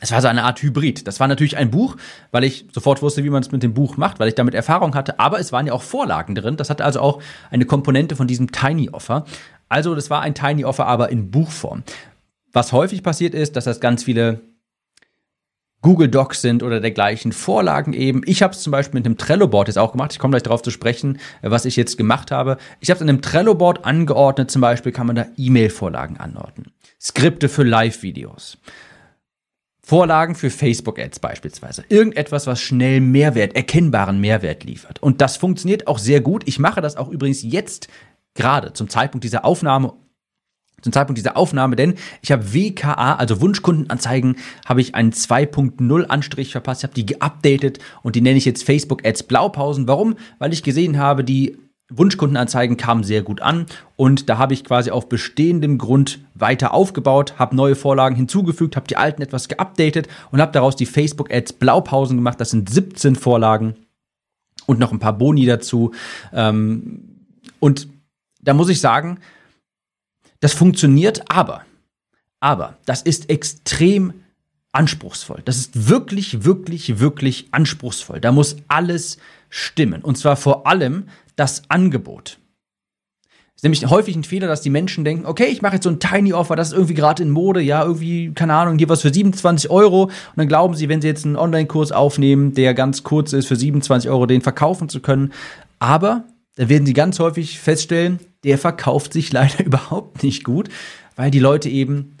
es 0.00 0.12
war 0.12 0.22
so 0.22 0.28
eine 0.28 0.44
Art 0.44 0.62
Hybrid. 0.62 1.08
Das 1.08 1.18
war 1.18 1.26
natürlich 1.26 1.56
ein 1.56 1.72
Buch, 1.72 1.96
weil 2.30 2.44
ich 2.44 2.66
sofort 2.72 3.02
wusste, 3.02 3.24
wie 3.24 3.30
man 3.30 3.42
es 3.42 3.50
mit 3.50 3.64
dem 3.64 3.74
Buch 3.74 3.96
macht, 3.96 4.20
weil 4.20 4.28
ich 4.28 4.36
damit 4.36 4.54
Erfahrung 4.54 4.94
hatte. 4.94 5.18
Aber 5.18 5.40
es 5.40 5.50
waren 5.50 5.66
ja 5.66 5.72
auch 5.72 5.82
Vorlagen 5.82 6.36
drin. 6.36 6.56
Das 6.56 6.70
hatte 6.70 6.84
also 6.84 7.00
auch 7.00 7.20
eine 7.50 7.64
Komponente 7.64 8.14
von 8.14 8.28
diesem 8.28 8.52
Tiny 8.52 8.88
Offer. 8.90 9.24
Also 9.68 9.96
das 9.96 10.10
war 10.10 10.22
ein 10.22 10.36
Tiny 10.36 10.64
Offer, 10.64 10.86
aber 10.86 11.10
in 11.10 11.32
Buchform. 11.32 11.82
Was 12.52 12.70
häufig 12.70 13.02
passiert 13.02 13.34
ist, 13.34 13.56
dass 13.56 13.64
das 13.64 13.80
ganz 13.80 14.04
viele 14.04 14.42
Google 15.84 16.08
Docs 16.08 16.40
sind 16.40 16.62
oder 16.62 16.80
dergleichen 16.80 17.30
Vorlagen 17.30 17.92
eben. 17.92 18.22
Ich 18.24 18.42
habe 18.42 18.54
es 18.54 18.62
zum 18.62 18.70
Beispiel 18.70 18.98
mit 18.98 19.06
einem 19.06 19.18
Trello-Board 19.18 19.68
jetzt 19.68 19.76
auch 19.76 19.92
gemacht. 19.92 20.12
Ich 20.12 20.18
komme 20.18 20.32
gleich 20.32 20.42
darauf 20.42 20.62
zu 20.62 20.70
sprechen, 20.70 21.18
was 21.42 21.66
ich 21.66 21.76
jetzt 21.76 21.98
gemacht 21.98 22.30
habe. 22.30 22.56
Ich 22.80 22.88
habe 22.88 22.96
es 22.96 23.02
in 23.02 23.10
einem 23.10 23.20
Trello-Board 23.20 23.84
angeordnet. 23.84 24.50
Zum 24.50 24.62
Beispiel 24.62 24.92
kann 24.92 25.06
man 25.06 25.14
da 25.14 25.26
E-Mail-Vorlagen 25.36 26.16
anordnen. 26.16 26.72
Skripte 26.98 27.50
für 27.50 27.64
Live-Videos. 27.64 28.56
Vorlagen 29.82 30.34
für 30.34 30.48
Facebook-Ads 30.48 31.18
beispielsweise. 31.18 31.84
Irgendetwas, 31.90 32.46
was 32.46 32.62
schnell 32.62 33.02
Mehrwert, 33.02 33.54
erkennbaren 33.54 34.18
Mehrwert 34.18 34.64
liefert. 34.64 35.02
Und 35.02 35.20
das 35.20 35.36
funktioniert 35.36 35.86
auch 35.86 35.98
sehr 35.98 36.22
gut. 36.22 36.44
Ich 36.46 36.58
mache 36.58 36.80
das 36.80 36.96
auch 36.96 37.10
übrigens 37.10 37.42
jetzt 37.42 37.88
gerade 38.32 38.72
zum 38.72 38.88
Zeitpunkt 38.88 39.24
dieser 39.24 39.44
Aufnahme 39.44 39.92
zum 40.84 40.92
Zeitpunkt 40.92 41.18
dieser 41.18 41.36
Aufnahme, 41.36 41.76
denn 41.76 41.94
ich 42.20 42.30
habe 42.30 42.52
WKA, 42.52 43.14
also 43.14 43.40
Wunschkundenanzeigen, 43.40 44.36
habe 44.66 44.82
ich 44.82 44.94
einen 44.94 45.12
2.0 45.12 46.04
Anstrich 46.04 46.52
verpasst, 46.52 46.82
habe 46.82 46.94
die 46.94 47.06
geupdatet 47.06 47.78
und 48.02 48.16
die 48.16 48.20
nenne 48.20 48.36
ich 48.36 48.44
jetzt 48.44 48.64
Facebook 48.64 49.04
Ads 49.04 49.22
Blaupausen. 49.22 49.88
Warum? 49.88 50.16
Weil 50.38 50.52
ich 50.52 50.62
gesehen 50.62 50.98
habe, 50.98 51.24
die 51.24 51.56
Wunschkundenanzeigen 51.90 52.76
kamen 52.76 53.02
sehr 53.02 53.22
gut 53.22 53.40
an 53.40 53.64
und 53.96 54.28
da 54.28 54.36
habe 54.36 54.52
ich 54.52 54.64
quasi 54.64 54.90
auf 54.90 55.08
bestehendem 55.08 55.78
Grund 55.78 56.20
weiter 56.34 56.74
aufgebaut, 56.74 57.34
habe 57.38 57.56
neue 57.56 57.76
Vorlagen 57.76 58.14
hinzugefügt, 58.16 58.76
habe 58.76 58.86
die 58.86 58.96
alten 58.98 59.22
etwas 59.22 59.48
geupdatet 59.48 60.08
und 60.30 60.40
habe 60.40 60.52
daraus 60.52 60.76
die 60.76 60.86
Facebook 60.86 61.32
Ads 61.32 61.54
Blaupausen 61.54 62.18
gemacht. 62.18 62.40
Das 62.40 62.50
sind 62.50 62.68
17 62.68 63.16
Vorlagen 63.16 63.74
und 64.66 64.78
noch 64.78 64.92
ein 64.92 64.98
paar 64.98 65.16
Boni 65.16 65.46
dazu. 65.46 65.92
Ähm, 66.32 67.28
und 67.58 67.88
da 68.42 68.52
muss 68.52 68.68
ich 68.68 68.80
sagen, 68.80 69.18
das 70.44 70.52
funktioniert, 70.52 71.22
aber, 71.30 71.62
aber 72.38 72.76
das 72.84 73.00
ist 73.00 73.30
extrem 73.30 74.12
anspruchsvoll. 74.72 75.40
Das 75.46 75.56
ist 75.56 75.88
wirklich, 75.88 76.44
wirklich, 76.44 76.98
wirklich 77.00 77.48
anspruchsvoll. 77.50 78.20
Da 78.20 78.30
muss 78.30 78.56
alles 78.68 79.16
stimmen. 79.48 80.02
Und 80.02 80.18
zwar 80.18 80.36
vor 80.36 80.66
allem 80.66 81.04
das 81.36 81.62
Angebot. 81.68 82.38
Es 83.54 83.60
ist 83.60 83.62
nämlich 83.62 83.86
häufig 83.86 84.16
ein 84.16 84.24
Fehler, 84.24 84.46
dass 84.46 84.60
die 84.60 84.68
Menschen 84.68 85.02
denken, 85.02 85.24
okay, 85.24 85.46
ich 85.46 85.62
mache 85.62 85.76
jetzt 85.76 85.84
so 85.84 85.88
ein 85.90 85.98
Tiny 85.98 86.34
Offer, 86.34 86.56
das 86.56 86.68
ist 86.68 86.74
irgendwie 86.74 86.92
gerade 86.92 87.22
in 87.22 87.30
Mode, 87.30 87.62
ja, 87.62 87.82
irgendwie, 87.82 88.32
keine 88.34 88.52
Ahnung, 88.52 88.76
hier 88.76 88.90
was 88.90 89.00
für 89.00 89.14
27 89.14 89.70
Euro. 89.70 90.02
Und 90.02 90.12
dann 90.36 90.48
glauben 90.48 90.74
sie, 90.74 90.90
wenn 90.90 91.00
sie 91.00 91.08
jetzt 91.08 91.24
einen 91.24 91.36
Online-Kurs 91.36 91.90
aufnehmen, 91.90 92.52
der 92.52 92.74
ganz 92.74 93.02
kurz 93.02 93.32
ist, 93.32 93.46
für 93.46 93.56
27 93.56 94.10
Euro 94.10 94.26
den 94.26 94.42
verkaufen 94.42 94.90
zu 94.90 95.00
können. 95.00 95.32
Aber 95.78 96.24
da 96.56 96.68
werden 96.68 96.84
sie 96.84 96.92
ganz 96.92 97.18
häufig 97.18 97.58
feststellen, 97.58 98.18
der 98.44 98.58
verkauft 98.58 99.12
sich 99.12 99.32
leider 99.32 99.64
überhaupt 99.64 100.22
nicht 100.22 100.44
gut, 100.44 100.68
weil 101.16 101.30
die 101.30 101.40
Leute 101.40 101.68
eben 101.68 102.14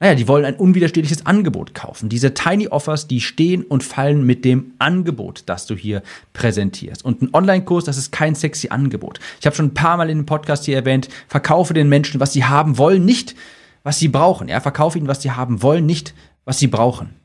naja, 0.00 0.14
die 0.14 0.28
wollen 0.28 0.44
ein 0.44 0.54
unwiderstehliches 0.54 1.26
Angebot 1.26 1.74
kaufen. 1.74 2.08
Diese 2.08 2.32
Tiny 2.32 2.68
Offers, 2.68 3.08
die 3.08 3.20
stehen 3.20 3.64
und 3.64 3.82
fallen 3.82 4.24
mit 4.24 4.44
dem 4.44 4.74
Angebot, 4.78 5.42
das 5.46 5.66
du 5.66 5.74
hier 5.74 6.02
präsentierst. 6.34 7.04
Und 7.04 7.20
ein 7.20 7.34
Online-Kurs, 7.34 7.84
das 7.84 7.98
ist 7.98 8.12
kein 8.12 8.36
sexy 8.36 8.68
Angebot. 8.68 9.18
Ich 9.40 9.46
habe 9.46 9.56
schon 9.56 9.66
ein 9.66 9.74
paar 9.74 9.96
Mal 9.96 10.08
in 10.08 10.18
dem 10.18 10.26
Podcast 10.26 10.66
hier 10.66 10.76
erwähnt, 10.76 11.08
verkaufe 11.26 11.74
den 11.74 11.88
Menschen, 11.88 12.20
was 12.20 12.32
sie 12.32 12.44
haben 12.44 12.78
wollen, 12.78 13.04
nicht 13.04 13.34
was 13.82 13.98
sie 13.98 14.08
brauchen. 14.08 14.48
Ja, 14.48 14.60
verkaufe 14.60 14.98
ihnen, 14.98 15.08
was 15.08 15.22
sie 15.22 15.32
haben 15.32 15.62
wollen, 15.62 15.84
nicht 15.84 16.14
was 16.44 16.60
sie 16.60 16.68
brauchen. 16.68 17.16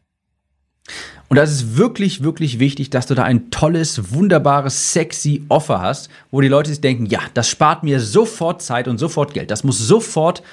Und 1.33 1.37
das 1.37 1.49
ist 1.49 1.77
wirklich, 1.77 2.21
wirklich 2.21 2.59
wichtig, 2.59 2.91
dass 2.91 3.07
du 3.07 3.15
da 3.15 3.23
ein 3.23 3.49
tolles, 3.49 4.13
wunderbares, 4.13 4.93
sexy 4.93 5.43
Offer 5.49 5.81
hast, 5.81 6.11
wo 6.29 6.41
die 6.41 6.47
Leute 6.47 6.69
sich 6.69 6.79
denken, 6.79 7.07
ja, 7.07 7.21
das 7.33 7.49
spart 7.49 7.81
mir 7.81 7.99
sofort 7.99 8.61
Zeit 8.61 8.87
und 8.87 8.99
sofort 8.99 9.33
Geld. 9.33 9.49
Das 9.49 9.63
muss 9.63 9.79
sofort 9.79 10.43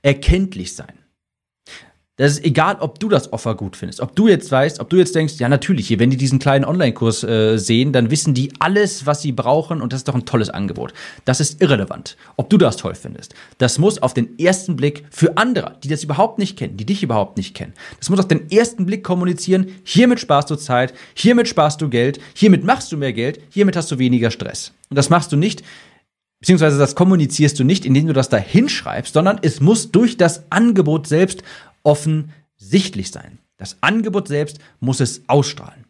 erkenntlich 0.00 0.74
sein. 0.74 0.94
Das 2.20 2.32
ist 2.32 2.44
egal, 2.44 2.76
ob 2.80 2.98
du 2.98 3.08
das 3.08 3.32
Offer 3.32 3.54
gut 3.54 3.76
findest. 3.76 4.02
Ob 4.02 4.14
du 4.14 4.28
jetzt 4.28 4.52
weißt, 4.52 4.78
ob 4.80 4.90
du 4.90 4.96
jetzt 4.98 5.14
denkst, 5.14 5.36
ja, 5.38 5.48
natürlich, 5.48 5.88
hier, 5.88 5.98
wenn 5.98 6.10
die 6.10 6.18
diesen 6.18 6.38
kleinen 6.38 6.66
Online-Kurs 6.66 7.24
äh, 7.24 7.56
sehen, 7.56 7.94
dann 7.94 8.10
wissen 8.10 8.34
die 8.34 8.52
alles, 8.58 9.06
was 9.06 9.22
sie 9.22 9.32
brauchen 9.32 9.80
und 9.80 9.94
das 9.94 10.00
ist 10.00 10.08
doch 10.08 10.14
ein 10.14 10.26
tolles 10.26 10.50
Angebot. 10.50 10.92
Das 11.24 11.40
ist 11.40 11.62
irrelevant, 11.62 12.18
ob 12.36 12.50
du 12.50 12.58
das 12.58 12.76
toll 12.76 12.94
findest. 12.94 13.34
Das 13.56 13.78
muss 13.78 14.02
auf 14.02 14.12
den 14.12 14.38
ersten 14.38 14.76
Blick 14.76 15.06
für 15.10 15.38
andere, 15.38 15.78
die 15.82 15.88
das 15.88 16.04
überhaupt 16.04 16.38
nicht 16.38 16.58
kennen, 16.58 16.76
die 16.76 16.84
dich 16.84 17.02
überhaupt 17.02 17.38
nicht 17.38 17.54
kennen, 17.54 17.72
das 17.98 18.10
muss 18.10 18.18
auf 18.18 18.28
den 18.28 18.50
ersten 18.50 18.84
Blick 18.84 19.02
kommunizieren, 19.02 19.68
hiermit 19.84 20.20
sparst 20.20 20.50
du 20.50 20.56
Zeit, 20.56 20.92
hiermit 21.14 21.48
sparst 21.48 21.80
du 21.80 21.88
Geld, 21.88 22.20
hiermit 22.34 22.64
machst 22.64 22.92
du 22.92 22.98
mehr 22.98 23.14
Geld, 23.14 23.40
hiermit 23.48 23.76
hast 23.76 23.90
du 23.92 23.98
weniger 23.98 24.30
Stress. 24.30 24.74
Und 24.90 24.98
das 24.98 25.08
machst 25.08 25.32
du 25.32 25.38
nicht, 25.38 25.62
beziehungsweise 26.40 26.78
das 26.78 26.94
kommunizierst 26.94 27.58
du 27.58 27.64
nicht, 27.64 27.86
indem 27.86 28.06
du 28.06 28.12
das 28.12 28.28
da 28.28 28.36
hinschreibst, 28.36 29.14
sondern 29.14 29.38
es 29.42 29.60
muss 29.60 29.90
durch 29.90 30.16
das 30.16 30.50
Angebot 30.50 31.06
selbst 31.06 31.42
offensichtlich 31.82 33.10
sein. 33.10 33.38
Das 33.56 33.76
Angebot 33.82 34.28
selbst 34.28 34.58
muss 34.80 35.00
es 35.00 35.22
ausstrahlen. 35.28 35.84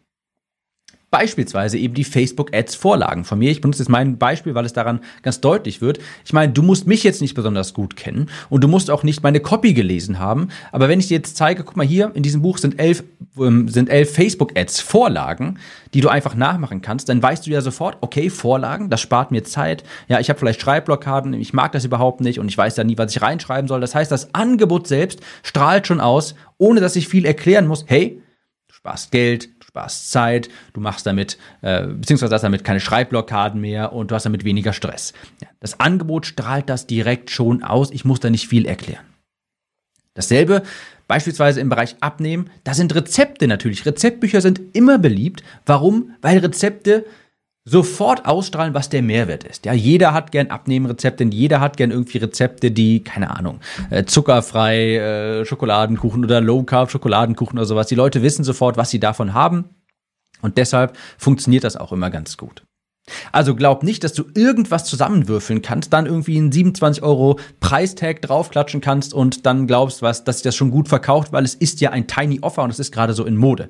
Beispielsweise 1.11 1.77
eben 1.77 1.93
die 1.93 2.05
Facebook-Ads-Vorlagen 2.05 3.25
von 3.25 3.37
mir. 3.37 3.51
Ich 3.51 3.59
benutze 3.59 3.83
jetzt 3.83 3.89
mein 3.89 4.17
Beispiel, 4.17 4.55
weil 4.55 4.63
es 4.63 4.71
daran 4.71 5.01
ganz 5.23 5.41
deutlich 5.41 5.81
wird. 5.81 5.99
Ich 6.23 6.31
meine, 6.31 6.53
du 6.53 6.63
musst 6.63 6.87
mich 6.87 7.03
jetzt 7.03 7.19
nicht 7.19 7.33
besonders 7.33 7.73
gut 7.73 7.97
kennen 7.97 8.29
und 8.49 8.63
du 8.63 8.69
musst 8.69 8.89
auch 8.89 9.03
nicht 9.03 9.21
meine 9.21 9.41
Copy 9.41 9.73
gelesen 9.73 10.19
haben. 10.19 10.47
Aber 10.71 10.87
wenn 10.87 11.01
ich 11.01 11.09
dir 11.09 11.17
jetzt 11.17 11.35
zeige, 11.35 11.65
guck 11.65 11.75
mal 11.75 11.85
hier, 11.85 12.11
in 12.13 12.23
diesem 12.23 12.41
Buch 12.41 12.57
sind 12.59 12.79
elf, 12.79 13.03
ähm, 13.37 13.67
sind 13.67 13.89
elf 13.89 14.13
Facebook-Ads-Vorlagen, 14.13 15.59
die 15.93 15.99
du 15.99 16.07
einfach 16.07 16.33
nachmachen 16.33 16.81
kannst, 16.81 17.09
dann 17.09 17.21
weißt 17.21 17.45
du 17.45 17.51
ja 17.51 17.59
sofort, 17.59 17.97
okay, 17.99 18.29
Vorlagen, 18.29 18.89
das 18.89 19.01
spart 19.01 19.31
mir 19.31 19.43
Zeit. 19.43 19.83
Ja, 20.07 20.21
ich 20.21 20.29
habe 20.29 20.39
vielleicht 20.39 20.61
Schreibblockaden, 20.61 21.33
ich 21.33 21.51
mag 21.51 21.73
das 21.73 21.83
überhaupt 21.83 22.21
nicht 22.21 22.39
und 22.39 22.47
ich 22.47 22.57
weiß 22.57 22.75
da 22.75 22.85
nie, 22.85 22.97
was 22.97 23.13
ich 23.13 23.21
reinschreiben 23.21 23.67
soll. 23.67 23.81
Das 23.81 23.95
heißt, 23.95 24.09
das 24.09 24.33
Angebot 24.33 24.87
selbst 24.87 25.19
strahlt 25.43 25.87
schon 25.87 25.99
aus, 25.99 26.35
ohne 26.57 26.79
dass 26.79 26.95
ich 26.95 27.09
viel 27.09 27.25
erklären 27.25 27.67
muss. 27.67 27.83
Hey, 27.85 28.21
du 28.69 28.75
sparst 28.75 29.11
Geld, 29.11 29.49
sparst 29.71 30.11
Zeit, 30.11 30.49
du 30.73 30.81
machst 30.81 31.05
damit, 31.05 31.37
äh, 31.61 31.87
beziehungsweise 31.87 32.35
hast 32.35 32.41
damit 32.41 32.65
keine 32.65 32.81
Schreibblockaden 32.81 33.61
mehr 33.61 33.93
und 33.93 34.11
du 34.11 34.15
hast 34.15 34.23
damit 34.23 34.43
weniger 34.43 34.73
Stress. 34.73 35.13
Ja, 35.41 35.47
das 35.61 35.79
Angebot 35.79 36.25
strahlt 36.25 36.67
das 36.67 36.87
direkt 36.87 37.29
schon 37.29 37.63
aus, 37.63 37.89
ich 37.91 38.03
muss 38.03 38.19
da 38.19 38.29
nicht 38.29 38.49
viel 38.49 38.65
erklären. 38.65 39.05
Dasselbe 40.13 40.63
beispielsweise 41.07 41.61
im 41.61 41.69
Bereich 41.69 41.95
Abnehmen, 42.01 42.49
da 42.65 42.73
sind 42.73 42.93
Rezepte 42.93 43.47
natürlich. 43.47 43.85
Rezeptbücher 43.85 44.41
sind 44.41 44.59
immer 44.73 44.97
beliebt. 44.97 45.41
Warum? 45.65 46.15
Weil 46.21 46.39
Rezepte 46.39 47.05
sofort 47.63 48.25
ausstrahlen, 48.25 48.73
was 48.73 48.89
der 48.89 49.03
Mehrwert 49.03 49.43
ist. 49.43 49.65
Ja, 49.65 49.73
jeder 49.73 50.13
hat 50.13 50.31
gern 50.31 50.47
Abnehmenrezepte, 50.47 51.23
jeder 51.25 51.59
hat 51.59 51.77
gern 51.77 51.91
irgendwie 51.91 52.17
Rezepte, 52.17 52.71
die, 52.71 53.03
keine 53.03 53.35
Ahnung, 53.37 53.59
äh, 53.91 54.05
zuckerfrei 54.05 54.95
äh, 54.95 55.45
Schokoladenkuchen 55.45 56.23
oder 56.23 56.41
Low 56.41 56.63
Carb 56.63 56.89
Schokoladenkuchen 56.89 57.59
oder 57.59 57.67
sowas. 57.67 57.87
Die 57.87 57.95
Leute 57.95 58.23
wissen 58.23 58.43
sofort, 58.43 58.77
was 58.77 58.89
sie 58.89 58.99
davon 58.99 59.33
haben. 59.33 59.65
Und 60.41 60.57
deshalb 60.57 60.97
funktioniert 61.17 61.63
das 61.63 61.77
auch 61.77 61.91
immer 61.91 62.09
ganz 62.09 62.35
gut. 62.35 62.63
Also 63.31 63.55
glaub 63.55 63.83
nicht, 63.83 64.03
dass 64.03 64.13
du 64.13 64.25
irgendwas 64.35 64.85
zusammenwürfeln 64.85 65.61
kannst, 65.61 65.91
dann 65.93 66.05
irgendwie 66.05 66.37
einen 66.37 66.51
27 66.51 67.03
Euro 67.03 67.39
Preistag 67.59 68.21
draufklatschen 68.21 68.81
kannst 68.81 69.13
und 69.13 69.45
dann 69.45 69.67
glaubst, 69.67 70.01
was, 70.01 70.23
dass 70.23 70.37
sich 70.37 70.43
das 70.43 70.55
schon 70.55 70.71
gut 70.71 70.87
verkauft, 70.87 71.31
weil 71.33 71.43
es 71.43 71.55
ist 71.55 71.81
ja 71.81 71.91
ein 71.91 72.07
Tiny 72.07 72.39
Offer 72.41 72.63
und 72.63 72.69
es 72.69 72.79
ist 72.79 72.91
gerade 72.91 73.13
so 73.13 73.25
in 73.25 73.37
Mode. 73.37 73.69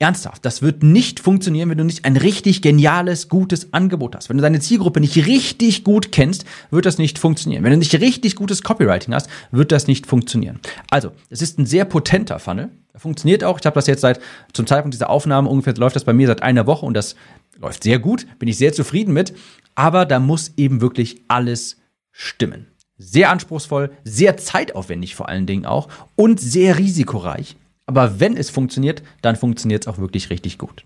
Ernsthaft, 0.00 0.44
das 0.44 0.62
wird 0.62 0.84
nicht 0.84 1.18
funktionieren, 1.18 1.70
wenn 1.70 1.78
du 1.78 1.84
nicht 1.84 2.04
ein 2.04 2.16
richtig 2.16 2.62
geniales, 2.62 3.28
gutes 3.28 3.72
Angebot 3.72 4.14
hast. 4.14 4.28
Wenn 4.28 4.36
du 4.36 4.42
deine 4.42 4.60
Zielgruppe 4.60 5.00
nicht 5.00 5.26
richtig 5.26 5.82
gut 5.82 6.12
kennst, 6.12 6.44
wird 6.70 6.86
das 6.86 6.98
nicht 6.98 7.18
funktionieren. 7.18 7.64
Wenn 7.64 7.72
du 7.72 7.78
nicht 7.78 7.94
richtig 7.94 8.36
gutes 8.36 8.62
Copywriting 8.62 9.12
hast, 9.12 9.28
wird 9.50 9.72
das 9.72 9.88
nicht 9.88 10.06
funktionieren. 10.06 10.60
Also, 10.88 11.10
es 11.30 11.42
ist 11.42 11.58
ein 11.58 11.66
sehr 11.66 11.84
potenter 11.84 12.38
Funnel. 12.38 12.70
Er 12.92 13.00
funktioniert 13.00 13.42
auch. 13.42 13.58
Ich 13.58 13.66
habe 13.66 13.74
das 13.74 13.88
jetzt 13.88 14.02
seit 14.02 14.20
zum 14.52 14.68
Zeitpunkt 14.68 14.94
dieser 14.94 15.10
Aufnahme 15.10 15.48
ungefähr 15.48 15.74
läuft 15.74 15.96
das 15.96 16.04
bei 16.04 16.12
mir 16.12 16.28
seit 16.28 16.44
einer 16.44 16.68
Woche 16.68 16.86
und 16.86 16.94
das 16.94 17.16
läuft 17.58 17.82
sehr 17.82 17.98
gut. 17.98 18.26
Bin 18.38 18.48
ich 18.48 18.56
sehr 18.56 18.72
zufrieden 18.72 19.12
mit. 19.12 19.34
Aber 19.74 20.06
da 20.06 20.20
muss 20.20 20.52
eben 20.56 20.80
wirklich 20.80 21.22
alles 21.26 21.76
stimmen. 22.12 22.68
Sehr 22.98 23.30
anspruchsvoll, 23.30 23.90
sehr 24.04 24.36
zeitaufwendig 24.36 25.16
vor 25.16 25.28
allen 25.28 25.46
Dingen 25.46 25.66
auch 25.66 25.88
und 26.14 26.40
sehr 26.40 26.78
risikoreich. 26.78 27.56
Aber 27.88 28.20
wenn 28.20 28.36
es 28.36 28.50
funktioniert, 28.50 29.02
dann 29.22 29.34
funktioniert 29.34 29.84
es 29.84 29.88
auch 29.88 29.96
wirklich 29.96 30.28
richtig 30.28 30.58
gut. 30.58 30.84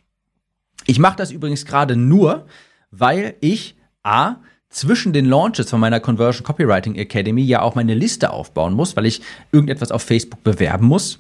Ich 0.87 1.01
mache 1.01 1.17
das 1.17 1.33
übrigens 1.33 1.65
gerade 1.65 1.97
nur, 1.97 2.47
weil 2.93 3.35
ich 3.41 3.75
A, 4.05 4.37
zwischen 4.71 5.13
den 5.13 5.27
Launches 5.27 5.69
von 5.69 5.81
meiner 5.81 5.99
Conversion 5.99 6.45
Copywriting 6.45 6.95
Academy 6.95 7.43
ja 7.43 7.61
auch 7.61 7.75
meine 7.75 7.95
Liste 7.95 8.31
aufbauen 8.31 8.73
muss, 8.73 8.97
weil 8.97 9.05
ich 9.07 9.21
irgendetwas 9.51 9.91
auf 9.91 10.03
Facebook 10.03 10.45
bewerben 10.45 10.87
muss 10.87 11.19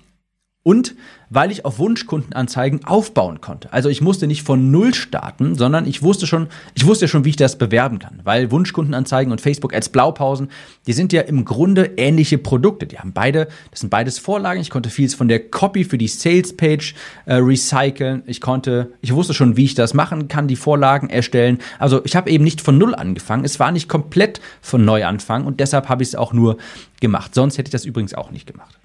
und 0.62 0.94
weil 1.34 1.50
ich 1.50 1.64
auf 1.64 1.78
Wunschkundenanzeigen 1.78 2.84
aufbauen 2.84 3.40
konnte. 3.40 3.72
Also 3.72 3.88
ich 3.88 4.02
musste 4.02 4.26
nicht 4.26 4.42
von 4.42 4.70
Null 4.70 4.92
starten, 4.92 5.54
sondern 5.54 5.86
ich 5.86 6.02
wusste 6.02 6.26
schon, 6.26 6.48
ich 6.74 6.86
wusste 6.86 7.08
schon, 7.08 7.24
wie 7.24 7.30
ich 7.30 7.36
das 7.36 7.56
bewerben 7.56 7.98
kann. 7.98 8.20
Weil 8.22 8.50
Wunschkundenanzeigen 8.50 9.32
und 9.32 9.40
Facebook 9.40 9.74
Ads 9.74 9.88
Blaupausen, 9.88 10.50
die 10.86 10.92
sind 10.92 11.12
ja 11.12 11.22
im 11.22 11.46
Grunde 11.46 11.92
ähnliche 11.96 12.36
Produkte. 12.36 12.86
Die 12.86 12.98
haben 12.98 13.14
beide, 13.14 13.48
das 13.70 13.80
sind 13.80 13.88
beides 13.88 14.18
Vorlagen. 14.18 14.60
Ich 14.60 14.68
konnte 14.68 14.90
vieles 14.90 15.14
von 15.14 15.26
der 15.26 15.48
Copy 15.48 15.84
für 15.84 15.96
die 15.96 16.08
Sales 16.08 16.54
Page 16.54 16.94
äh, 17.24 17.36
recyceln. 17.36 18.22
Ich 18.26 18.42
konnte, 18.42 18.92
ich 19.00 19.14
wusste 19.14 19.32
schon, 19.32 19.56
wie 19.56 19.64
ich 19.64 19.74
das 19.74 19.94
machen 19.94 20.28
kann, 20.28 20.48
die 20.48 20.56
Vorlagen 20.56 21.08
erstellen. 21.08 21.60
Also 21.78 22.04
ich 22.04 22.14
habe 22.14 22.30
eben 22.30 22.44
nicht 22.44 22.60
von 22.60 22.76
Null 22.76 22.94
angefangen. 22.94 23.46
Es 23.46 23.58
war 23.58 23.72
nicht 23.72 23.88
komplett 23.88 24.42
von 24.60 24.84
Neuanfang 24.84 25.46
und 25.46 25.60
deshalb 25.60 25.88
habe 25.88 26.02
ich 26.02 26.10
es 26.10 26.14
auch 26.14 26.34
nur 26.34 26.58
gemacht. 27.00 27.34
Sonst 27.34 27.56
hätte 27.56 27.68
ich 27.68 27.72
das 27.72 27.86
übrigens 27.86 28.12
auch 28.12 28.30
nicht 28.30 28.46
gemacht. 28.46 28.81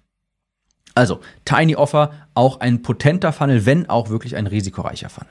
Also, 0.97 1.19
Tiny 1.45 1.75
Offer, 1.75 2.11
auch 2.33 2.59
ein 2.59 2.81
potenter 2.81 3.31
Funnel, 3.31 3.67
wenn 3.67 3.87
auch 3.87 4.09
wirklich 4.09 4.35
ein 4.35 4.47
risikoreicher 4.47 5.09
Funnel. 5.09 5.29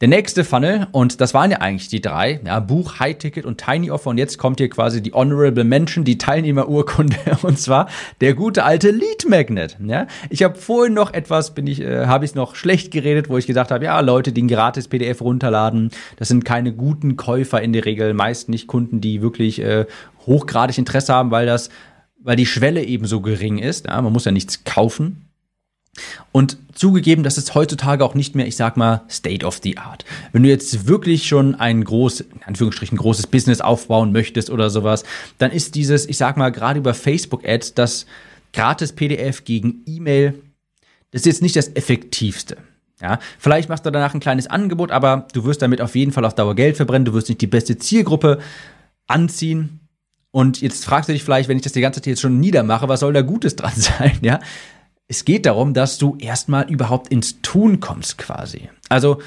Der 0.00 0.06
nächste 0.06 0.44
Funnel, 0.44 0.86
und 0.92 1.20
das 1.20 1.34
waren 1.34 1.50
ja 1.50 1.56
eigentlich 1.58 1.88
die 1.88 2.00
drei, 2.02 2.40
ja, 2.44 2.60
Buch, 2.60 3.00
High 3.00 3.18
Ticket 3.18 3.44
und 3.44 3.58
Tiny 3.58 3.90
Offer, 3.90 4.10
und 4.10 4.18
jetzt 4.18 4.38
kommt 4.38 4.60
hier 4.60 4.70
quasi 4.70 5.02
die 5.02 5.12
Honorable 5.12 5.64
Mention, 5.64 6.04
die 6.04 6.18
Teilnehmerurkunde, 6.18 7.16
und 7.42 7.58
zwar 7.58 7.88
der 8.20 8.34
gute 8.34 8.62
alte 8.62 8.92
Lead 8.92 9.28
Magnet. 9.28 9.76
Ja. 9.84 10.06
Ich 10.30 10.44
habe 10.44 10.54
vorhin 10.54 10.94
noch 10.94 11.12
etwas, 11.12 11.54
bin 11.54 11.66
ich, 11.66 11.80
äh, 11.80 12.06
habe 12.06 12.24
ich 12.24 12.36
noch 12.36 12.54
schlecht 12.54 12.92
geredet, 12.92 13.28
wo 13.28 13.38
ich 13.38 13.48
gesagt 13.48 13.72
habe, 13.72 13.86
ja, 13.86 13.98
Leute, 13.98 14.30
die 14.30 14.42
ein 14.42 14.48
gratis 14.48 14.86
PDF 14.86 15.20
runterladen, 15.20 15.90
das 16.16 16.28
sind 16.28 16.44
keine 16.44 16.72
guten 16.72 17.16
Käufer 17.16 17.60
in 17.60 17.72
der 17.72 17.84
Regel, 17.86 18.14
meist 18.14 18.50
nicht 18.50 18.68
Kunden, 18.68 19.00
die 19.00 19.20
wirklich 19.20 19.60
äh, 19.60 19.86
hochgradig 20.26 20.78
Interesse 20.78 21.12
haben, 21.12 21.32
weil 21.32 21.46
das 21.46 21.70
weil 22.26 22.36
die 22.36 22.44
Schwelle 22.44 22.82
eben 22.82 23.06
so 23.06 23.20
gering 23.20 23.58
ist. 23.58 23.86
Ja, 23.86 24.02
man 24.02 24.12
muss 24.12 24.24
ja 24.24 24.32
nichts 24.32 24.64
kaufen. 24.64 25.28
Und 26.32 26.58
zugegeben, 26.74 27.22
das 27.22 27.38
ist 27.38 27.54
heutzutage 27.54 28.04
auch 28.04 28.14
nicht 28.14 28.34
mehr, 28.34 28.46
ich 28.46 28.56
sag 28.56 28.76
mal, 28.76 29.02
State 29.08 29.46
of 29.46 29.60
the 29.62 29.78
Art. 29.78 30.04
Wenn 30.32 30.42
du 30.42 30.48
jetzt 30.48 30.88
wirklich 30.88 31.28
schon 31.28 31.54
ein 31.54 31.84
groß, 31.84 32.20
in 32.20 32.42
Anführungsstrichen, 32.44 32.98
großes 32.98 33.28
Business 33.28 33.60
aufbauen 33.60 34.12
möchtest 34.12 34.50
oder 34.50 34.68
sowas, 34.70 35.04
dann 35.38 35.52
ist 35.52 35.76
dieses, 35.76 36.06
ich 36.06 36.18
sag 36.18 36.36
mal, 36.36 36.50
gerade 36.50 36.80
über 36.80 36.94
Facebook-Ads, 36.94 37.74
das 37.74 38.06
gratis 38.52 38.92
PDF 38.92 39.44
gegen 39.44 39.84
E-Mail, 39.86 40.34
das 41.12 41.22
ist 41.22 41.26
jetzt 41.26 41.42
nicht 41.42 41.56
das 41.56 41.68
effektivste. 41.76 42.56
Ja, 43.00 43.20
vielleicht 43.38 43.68
machst 43.68 43.86
du 43.86 43.90
danach 43.90 44.14
ein 44.14 44.20
kleines 44.20 44.48
Angebot, 44.48 44.90
aber 44.90 45.28
du 45.32 45.44
wirst 45.44 45.62
damit 45.62 45.80
auf 45.80 45.94
jeden 45.94 46.12
Fall 46.12 46.24
auf 46.24 46.34
Dauer 46.34 46.56
Geld 46.56 46.76
verbrennen, 46.76 47.04
du 47.04 47.12
wirst 47.14 47.28
nicht 47.28 47.40
die 47.40 47.46
beste 47.46 47.78
Zielgruppe 47.78 48.40
anziehen 49.06 49.85
und 50.36 50.60
jetzt 50.60 50.84
fragst 50.84 51.08
du 51.08 51.14
dich 51.14 51.24
vielleicht, 51.24 51.48
wenn 51.48 51.56
ich 51.56 51.62
das 51.62 51.72
die 51.72 51.80
ganze 51.80 52.02
Zeit 52.02 52.08
jetzt 52.08 52.20
schon 52.20 52.38
niedermache, 52.38 52.90
was 52.90 53.00
soll 53.00 53.14
da 53.14 53.22
Gutes 53.22 53.56
dran 53.56 53.72
sein, 53.74 54.18
ja? 54.20 54.38
Es 55.08 55.24
geht 55.24 55.46
darum, 55.46 55.72
dass 55.72 55.96
du 55.96 56.18
erstmal 56.20 56.68
überhaupt 56.70 57.08
ins 57.08 57.40
Tun 57.40 57.80
kommst 57.80 58.18
quasi. 58.18 58.68
Also, 58.90 59.22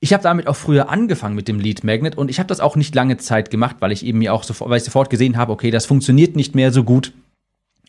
ich 0.00 0.14
habe 0.14 0.22
damit 0.22 0.46
auch 0.46 0.56
früher 0.56 0.88
angefangen 0.88 1.34
mit 1.34 1.48
dem 1.48 1.60
Lead 1.60 1.84
Magnet 1.84 2.16
und 2.16 2.30
ich 2.30 2.38
habe 2.38 2.46
das 2.46 2.60
auch 2.60 2.76
nicht 2.76 2.94
lange 2.94 3.18
Zeit 3.18 3.50
gemacht, 3.50 3.76
weil 3.80 3.92
ich 3.92 4.06
eben 4.06 4.20
mir 4.20 4.32
auch 4.32 4.42
sofort, 4.42 4.70
weil 4.70 4.78
ich 4.78 4.84
sofort 4.84 5.10
gesehen 5.10 5.36
habe, 5.36 5.52
okay, 5.52 5.70
das 5.70 5.84
funktioniert 5.84 6.34
nicht 6.34 6.54
mehr 6.54 6.72
so 6.72 6.82
gut 6.82 7.12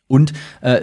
und 0.07 0.33
äh, 0.59 0.81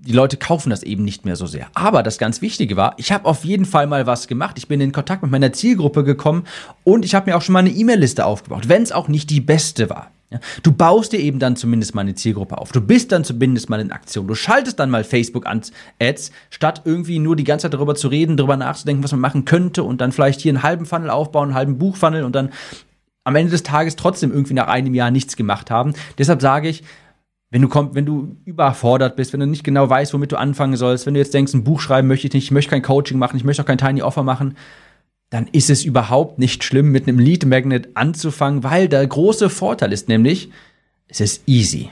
die 0.00 0.12
Leute 0.12 0.36
kaufen 0.36 0.68
das 0.68 0.82
eben 0.82 1.02
nicht 1.02 1.24
mehr 1.24 1.36
so 1.36 1.46
sehr. 1.46 1.68
Aber 1.72 2.02
das 2.02 2.18
ganz 2.18 2.42
Wichtige 2.42 2.76
war, 2.76 2.92
ich 2.98 3.10
habe 3.10 3.24
auf 3.24 3.42
jeden 3.42 3.64
Fall 3.64 3.86
mal 3.86 4.06
was 4.06 4.28
gemacht. 4.28 4.58
Ich 4.58 4.68
bin 4.68 4.82
in 4.82 4.92
Kontakt 4.92 5.22
mit 5.22 5.30
meiner 5.30 5.54
Zielgruppe 5.54 6.04
gekommen 6.04 6.44
und 6.84 7.06
ich 7.06 7.14
habe 7.14 7.30
mir 7.30 7.38
auch 7.38 7.42
schon 7.42 7.54
mal 7.54 7.60
eine 7.60 7.70
E-Mail-Liste 7.70 8.26
aufgebaut, 8.26 8.68
wenn 8.68 8.82
es 8.82 8.92
auch 8.92 9.08
nicht 9.08 9.30
die 9.30 9.40
beste 9.40 9.88
war. 9.88 10.10
Ja, 10.30 10.40
du 10.64 10.72
baust 10.72 11.12
dir 11.12 11.20
eben 11.20 11.38
dann 11.38 11.54
zumindest 11.54 11.94
mal 11.94 12.00
eine 12.00 12.16
Zielgruppe 12.16 12.58
auf. 12.58 12.72
Du 12.72 12.80
bist 12.80 13.12
dann 13.12 13.22
zumindest 13.22 13.70
mal 13.70 13.78
in 13.78 13.92
Aktion. 13.92 14.26
Du 14.26 14.34
schaltest 14.34 14.78
dann 14.80 14.90
mal 14.90 15.04
Facebook-Ads, 15.04 16.32
statt 16.50 16.82
irgendwie 16.84 17.20
nur 17.20 17.36
die 17.36 17.44
ganze 17.44 17.64
Zeit 17.64 17.74
darüber 17.74 17.94
zu 17.94 18.08
reden, 18.08 18.36
darüber 18.36 18.56
nachzudenken, 18.56 19.04
was 19.04 19.12
man 19.12 19.20
machen 19.20 19.44
könnte 19.44 19.84
und 19.84 20.00
dann 20.00 20.10
vielleicht 20.10 20.40
hier 20.40 20.50
einen 20.50 20.64
halben 20.64 20.84
Funnel 20.84 21.10
aufbauen, 21.10 21.50
einen 21.50 21.54
halben 21.54 21.78
Buchfunnel 21.78 22.24
und 22.24 22.34
dann 22.34 22.50
am 23.22 23.36
Ende 23.36 23.52
des 23.52 23.62
Tages 23.62 23.94
trotzdem 23.94 24.32
irgendwie 24.32 24.54
nach 24.54 24.66
einem 24.66 24.94
Jahr 24.94 25.12
nichts 25.12 25.36
gemacht 25.36 25.70
haben. 25.70 25.94
Deshalb 26.18 26.42
sage 26.42 26.68
ich, 26.68 26.82
wenn 27.50 27.62
du 27.62 27.68
komm, 27.68 27.94
wenn 27.94 28.04
du 28.04 28.36
überfordert 28.44 29.14
bist, 29.14 29.32
wenn 29.32 29.40
du 29.40 29.46
nicht 29.46 29.62
genau 29.62 29.88
weißt, 29.88 30.12
womit 30.12 30.32
du 30.32 30.36
anfangen 30.36 30.76
sollst, 30.76 31.06
wenn 31.06 31.14
du 31.14 31.20
jetzt 31.20 31.34
denkst, 31.34 31.54
ein 31.54 31.62
Buch 31.62 31.80
schreiben 31.80 32.08
möchte 32.08 32.26
ich 32.26 32.34
nicht, 32.34 32.44
ich 32.44 32.50
möchte 32.50 32.70
kein 32.70 32.82
Coaching 32.82 33.18
machen, 33.18 33.36
ich 33.36 33.44
möchte 33.44 33.62
auch 33.62 33.66
kein 33.66 33.78
Tiny 33.78 34.02
Offer 34.02 34.24
machen, 34.24 34.56
dann 35.30 35.48
ist 35.48 35.70
es 35.70 35.84
überhaupt 35.84 36.38
nicht 36.38 36.62
schlimm, 36.62 36.92
mit 36.92 37.08
einem 37.08 37.18
Lead 37.18 37.44
Magnet 37.46 37.88
anzufangen, 37.94 38.62
weil 38.62 38.88
der 38.88 39.06
große 39.06 39.50
Vorteil 39.50 39.92
ist 39.92 40.08
nämlich, 40.08 40.50
es 41.08 41.20
ist 41.20 41.42
easy. 41.46 41.90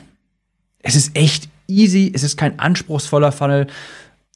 Es 0.81 0.95
ist 0.95 1.17
echt 1.17 1.49
easy, 1.67 2.13
es 2.15 2.23
ist 2.23 2.37
kein 2.37 2.59
anspruchsvoller 2.59 3.33
Funnel. 3.33 3.67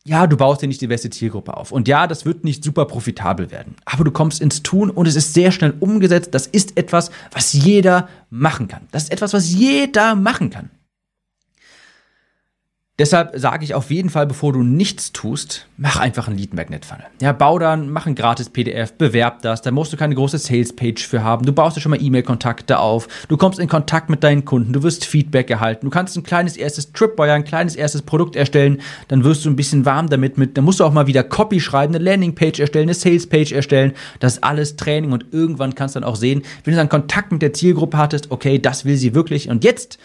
Ja, 0.05 0.27
du 0.27 0.37
baust 0.37 0.63
dir 0.63 0.69
nicht 0.69 0.81
die 0.81 0.87
beste 0.87 1.11
Zielgruppe 1.11 1.57
auf. 1.57 1.71
Und 1.71 1.87
ja, 1.87 2.07
das 2.07 2.25
wird 2.25 2.43
nicht 2.43 2.65
super 2.65 2.87
profitabel 2.87 3.51
werden. 3.51 3.77
Aber 3.85 4.05
du 4.05 4.11
kommst 4.11 4.41
ins 4.41 4.63
Tun 4.63 4.91
und 4.91 5.07
es 5.07 5.17
ist 5.17 5.35
sehr 5.35 5.53
schnell 5.53 5.75
umgesetzt. 5.79 6.33
Das 6.33 6.47
ist 6.47 6.77
etwas, 6.79 7.11
was 7.31 7.53
jeder 7.53 8.09
machen 8.31 8.69
kann. 8.69 8.89
Das 8.91 9.05
ist 9.05 9.13
etwas, 9.13 9.35
was 9.35 9.53
jeder 9.53 10.15
machen 10.15 10.51
kann. 10.51 10.71
Deshalb 13.01 13.39
sage 13.39 13.63
ich 13.63 13.77
auf 13.77 13.93
jeden 13.93 14.11
Fall, 14.11 14.27
bevor 14.27 14.53
du 14.53 14.65
nichts 14.65 15.13
tust, 15.13 15.69
mach 15.77 16.01
einfach 16.01 16.27
einen 16.27 16.37
Lead 16.37 16.53
Magnet 16.53 16.85
Funnel. 16.85 17.05
Ja, 17.23 17.31
bau 17.31 17.61
dann, 17.61 17.91
mach 17.91 18.07
ein 18.07 18.17
gratis 18.17 18.51
PDF, 18.51 18.93
bewerb 18.95 19.41
das, 19.43 19.63
da 19.63 19.71
musst 19.71 19.93
du 19.93 19.97
keine 19.97 20.17
große 20.17 20.39
Sales 20.39 20.75
Page 20.75 21.07
für 21.07 21.23
haben. 21.23 21.47
Du 21.47 21.53
baust 21.53 21.77
dir 21.77 21.81
schon 21.81 21.91
mal 21.91 22.03
E-Mail-Kontakte 22.03 22.81
auf, 22.81 23.07
du 23.29 23.37
kommst 23.37 23.61
in 23.61 23.69
Kontakt 23.69 24.11
mit 24.11 24.25
deinen 24.25 24.45
Kunden, 24.45 24.73
du 24.73 24.83
wirst 24.83 25.05
Feedback 25.05 25.49
erhalten, 25.49 25.87
du 25.87 25.91
kannst 25.91 26.17
ein 26.17 26.25
kleines 26.25 26.57
erstes 26.57 26.93
Tripwire, 26.93 27.35
ein 27.35 27.45
kleines 27.45 27.77
erstes 27.77 28.03
Produkt 28.03 28.35
erstellen, 28.35 28.81
dann 29.07 29.23
wirst 29.23 29.45
du 29.45 29.51
ein 29.51 29.55
bisschen 29.55 29.85
warm 29.85 30.09
damit 30.09 30.37
mit, 30.37 30.57
dann 30.57 30.65
musst 30.65 30.81
du 30.81 30.85
auch 30.85 30.93
mal 30.93 31.07
wieder 31.07 31.23
Copy 31.23 31.61
schreiben, 31.61 31.95
eine 31.95 32.03
Landingpage 32.03 32.59
erstellen, 32.59 32.87
eine 32.87 32.95
Sales 32.95 33.29
Page 33.29 33.53
erstellen. 33.53 33.93
Das 34.19 34.35
ist 34.35 34.45
alles 34.45 34.75
Training 34.75 35.13
und 35.13 35.27
irgendwann 35.31 35.77
kannst 35.77 35.95
du 35.95 36.01
dann 36.01 36.09
auch 36.09 36.17
sehen, 36.17 36.43
wenn 36.65 36.75
du 36.75 36.79
dann 36.79 36.89
Kontakt 36.89 37.31
mit 37.31 37.43
der 37.43 37.53
Zielgruppe 37.53 37.97
hattest, 37.97 38.33
okay, 38.33 38.59
das 38.59 38.85
will 38.85 38.97
sie 38.97 39.15
wirklich 39.15 39.49
und 39.49 39.63
jetzt 39.63 40.01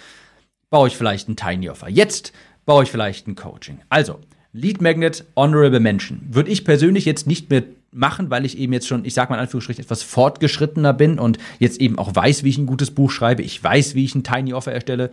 baue 0.70 0.88
ich 0.88 0.98
vielleicht 0.98 1.28
ein 1.30 1.36
Tiny 1.36 1.70
Offer. 1.70 1.90
Jetzt 1.90 2.34
baue 2.66 2.84
ich 2.84 2.92
vielleicht 2.92 3.28
ein 3.28 3.36
Coaching. 3.36 3.80
Also, 3.90 4.20
Lead 4.54 4.82
Magnet, 4.82 5.26
Honorable 5.36 5.80
Mention. 5.80 6.22
Würde 6.30 6.52
ich 6.52 6.64
persönlich 6.64 7.06
jetzt 7.06 7.26
nicht 7.26 7.50
mehr 7.50 7.64
machen, 7.92 8.30
weil 8.30 8.46
ich 8.46 8.58
eben 8.58 8.74
jetzt 8.74 8.88
schon, 8.88 9.06
ich 9.06 9.14
sag 9.14 9.30
mal 9.30 9.38
in 9.38 9.42
Anführungsstrichen, 9.42 9.84
etwas 9.84 10.04
fortgeschrittener 10.04 10.94
bin 10.94 11.20
und 11.20 11.38
jetzt 11.60 11.80
eben 11.82 11.98
auch 11.98 12.16
weiß, 12.16 12.44
wie 12.44 12.50
ich 12.50 12.58
ein 12.58 12.66
gutes 12.66 12.92
Buch 12.92 13.12
schreibe. 13.12 13.42
Ich 13.42 13.64
weiß, 13.64 13.96
wie 13.96 14.06
ich 14.06 14.16
ein 14.16 14.24
Tiny 14.24 14.54
Offer 14.54 14.72
erstelle. 14.72 15.12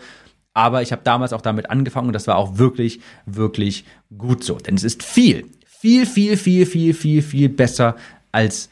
Aber 0.52 0.82
ich 0.82 0.92
habe 0.92 1.02
damals 1.04 1.32
auch 1.32 1.42
damit 1.42 1.70
angefangen 1.70 2.08
und 2.08 2.12
das 2.12 2.26
war 2.26 2.36
auch 2.36 2.58
wirklich, 2.58 3.00
wirklich 3.24 3.84
gut 4.16 4.44
so. 4.44 4.56
Denn 4.56 4.74
es 4.74 4.84
ist 4.84 5.02
viel, 5.02 5.46
viel, 5.64 6.06
viel, 6.06 6.36
viel, 6.36 6.66
viel, 6.66 6.92
viel, 6.92 7.22
viel 7.22 7.48
besser 7.48 7.96
als 8.32 8.68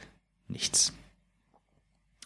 nichts. 0.48 0.92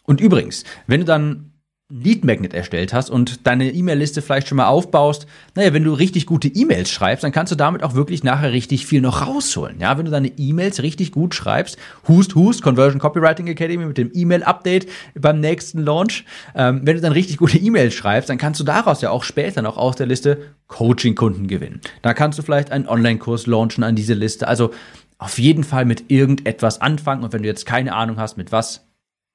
Und 0.03 0.19
übrigens, 0.19 0.63
wenn 0.87 1.01
du 1.01 1.05
dann 1.05 1.52
Lead 1.89 2.23
Magnet 2.23 2.53
erstellt 2.53 2.91
hast 2.91 3.09
und 3.09 3.45
deine 3.45 3.69
E-Mail-Liste 3.69 4.21
vielleicht 4.21 4.47
schon 4.47 4.55
mal 4.55 4.67
aufbaust, 4.67 5.27
naja, 5.53 5.73
wenn 5.73 5.83
du 5.83 5.93
richtig 5.93 6.25
gute 6.25 6.47
E-Mails 6.47 6.89
schreibst, 6.89 7.23
dann 7.23 7.31
kannst 7.31 7.51
du 7.51 7.55
damit 7.55 7.83
auch 7.83 7.93
wirklich 7.93 8.23
nachher 8.23 8.51
richtig 8.51 8.87
viel 8.87 9.01
noch 9.01 9.27
rausholen. 9.27 9.79
Ja, 9.79 9.97
wenn 9.97 10.05
du 10.05 10.11
deine 10.11 10.29
E-Mails 10.29 10.81
richtig 10.81 11.11
gut 11.11 11.35
schreibst, 11.35 11.77
Hust, 12.07 12.35
Hust, 12.35 12.63
Conversion 12.63 12.99
Copywriting 12.99 13.47
Academy 13.47 13.85
mit 13.85 13.97
dem 13.97 14.09
E-Mail-Update 14.11 14.87
beim 15.13 15.39
nächsten 15.39 15.83
Launch, 15.83 16.25
ähm, 16.55 16.81
wenn 16.83 16.95
du 16.95 17.01
dann 17.01 17.11
richtig 17.11 17.37
gute 17.37 17.57
E-Mails 17.59 17.93
schreibst, 17.93 18.29
dann 18.29 18.39
kannst 18.39 18.59
du 18.59 18.63
daraus 18.63 19.01
ja 19.01 19.11
auch 19.11 19.23
später 19.23 19.61
noch 19.61 19.77
aus 19.77 19.95
der 19.95 20.07
Liste 20.07 20.55
Coaching-Kunden 20.67 21.47
gewinnen. 21.47 21.81
Da 22.01 22.15
kannst 22.15 22.39
du 22.39 22.43
vielleicht 22.43 22.71
einen 22.71 22.87
Online-Kurs 22.87 23.45
launchen 23.45 23.83
an 23.83 23.95
diese 23.95 24.13
Liste. 24.13 24.47
Also 24.47 24.71
auf 25.19 25.37
jeden 25.37 25.63
Fall 25.63 25.85
mit 25.85 26.09
irgendetwas 26.09 26.81
anfangen 26.81 27.23
und 27.23 27.33
wenn 27.33 27.43
du 27.43 27.47
jetzt 27.47 27.65
keine 27.65 27.93
Ahnung 27.93 28.17
hast, 28.17 28.35
mit 28.37 28.51
was, 28.51 28.87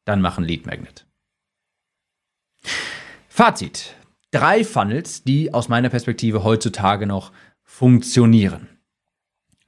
dann 0.06 0.20
mach 0.20 0.38
ein 0.38 0.44
Lead 0.44 0.66
Magnet. 0.66 1.07
Fazit. 3.28 3.94
Drei 4.30 4.64
Funnels, 4.64 5.22
die 5.22 5.54
aus 5.54 5.68
meiner 5.68 5.88
Perspektive 5.88 6.44
heutzutage 6.44 7.06
noch 7.06 7.32
funktionieren. 7.62 8.68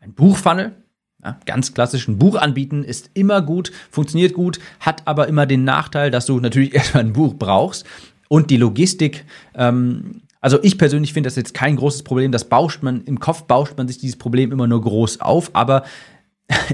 Ein 0.01 0.13
Buchfunnel, 0.15 0.75
Ja, 1.23 1.39
ganz 1.45 1.75
klassisch 1.75 2.09
ein 2.09 2.19
Buch 2.19 2.37
anbieten 2.37 2.83
ist 2.83 3.11
immer 3.15 3.43
gut, 3.43 3.73
funktioniert 3.91 4.33
gut, 4.33 4.59
hat 4.81 5.07
aber 5.07 5.29
immer 5.29 5.47
den 5.47 5.65
Nachteil, 5.65 6.11
dass 6.11 6.27
du 6.27 6.41
natürlich 6.41 6.75
erstmal 6.75 7.05
ein 7.05 7.13
Buch 7.13 7.35
brauchst 7.35 7.87
und 8.29 8.51
die 8.51 8.57
Logistik. 8.57 9.25
Ähm, 9.55 10.23
also 10.41 10.59
ich 10.63 10.79
persönlich 10.79 11.13
finde 11.13 11.27
das 11.27 11.37
jetzt 11.37 11.53
kein 11.53 11.77
großes 11.77 12.03
Problem. 12.03 12.33
Das 12.33 12.49
bauscht 12.49 12.83
man 12.83 13.05
im 13.05 13.21
Kopf 13.21 13.43
bauscht 13.43 13.77
man 13.77 13.87
sich 13.89 13.99
dieses 13.99 14.17
Problem 14.17 14.53
immer 14.53 14.67
nur 14.67 14.81
groß 14.81 15.21
auf, 15.21 15.51
aber 15.55 15.85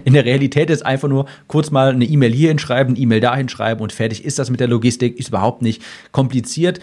in 0.05 0.15
der 0.15 0.25
Realität 0.25 0.71
ist 0.71 0.85
einfach 0.85 1.09
nur 1.09 1.27
kurz 1.47 1.71
mal 1.71 1.91
eine 1.91 2.05
E-Mail 2.05 2.33
hier 2.33 2.49
hinschreiben, 2.49 2.95
eine 2.95 3.03
E-Mail 3.03 3.21
dahin 3.21 3.49
schreiben 3.49 3.81
und 3.81 3.93
fertig 3.93 4.25
ist 4.25 4.39
das 4.39 4.51
mit 4.51 4.61
der 4.61 4.69
Logistik. 4.69 5.19
Ist 5.19 5.29
überhaupt 5.29 5.63
nicht 5.63 5.83
kompliziert. 6.13 6.81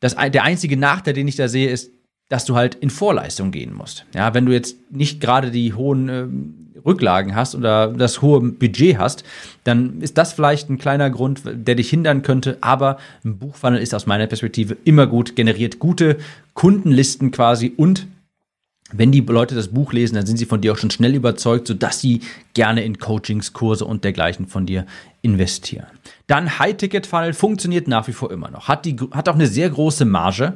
Das, 0.00 0.16
der 0.16 0.42
einzige 0.42 0.76
Nachteil, 0.76 1.14
den 1.14 1.28
ich 1.28 1.36
da 1.36 1.48
sehe, 1.48 1.70
ist, 1.70 1.90
dass 2.28 2.44
du 2.44 2.56
halt 2.56 2.74
in 2.74 2.90
Vorleistung 2.90 3.50
gehen 3.50 3.74
musst. 3.74 4.06
Ja, 4.14 4.34
wenn 4.34 4.46
du 4.46 4.52
jetzt 4.52 4.76
nicht 4.90 5.20
gerade 5.20 5.50
die 5.50 5.74
hohen 5.74 6.08
äh, 6.08 6.26
Rücklagen 6.84 7.34
hast 7.34 7.54
oder 7.54 7.88
das 7.88 8.22
hohe 8.22 8.40
Budget 8.40 8.98
hast, 8.98 9.24
dann 9.64 10.00
ist 10.00 10.18
das 10.18 10.32
vielleicht 10.32 10.68
ein 10.68 10.78
kleiner 10.78 11.10
Grund, 11.10 11.42
der 11.44 11.74
dich 11.74 11.90
hindern 11.90 12.22
könnte. 12.22 12.58
Aber 12.60 12.98
ein 13.24 13.38
Buchfunnel 13.38 13.80
ist 13.80 13.94
aus 13.94 14.06
meiner 14.06 14.26
Perspektive 14.26 14.76
immer 14.84 15.06
gut, 15.06 15.36
generiert 15.36 15.78
gute 15.78 16.18
Kundenlisten 16.54 17.30
quasi 17.30 17.72
und 17.76 18.06
wenn 18.92 19.12
die 19.12 19.20
Leute 19.20 19.54
das 19.54 19.68
Buch 19.68 19.92
lesen, 19.92 20.14
dann 20.14 20.26
sind 20.26 20.36
sie 20.36 20.44
von 20.44 20.60
dir 20.60 20.72
auch 20.72 20.76
schon 20.76 20.90
schnell 20.90 21.14
überzeugt, 21.14 21.68
sodass 21.68 22.00
sie 22.00 22.20
gerne 22.52 22.84
in 22.84 22.98
Coachings, 22.98 23.52
Kurse 23.52 23.84
und 23.84 24.04
dergleichen 24.04 24.46
von 24.46 24.66
dir 24.66 24.86
investieren. 25.22 25.86
Dann 26.26 26.58
High-Ticket-Funnel 26.58 27.32
funktioniert 27.32 27.88
nach 27.88 28.06
wie 28.08 28.12
vor 28.12 28.30
immer 28.30 28.50
noch. 28.50 28.68
Hat, 28.68 28.84
die, 28.84 28.96
hat 29.12 29.28
auch 29.28 29.34
eine 29.34 29.46
sehr 29.46 29.70
große 29.70 30.04
Marge. 30.04 30.54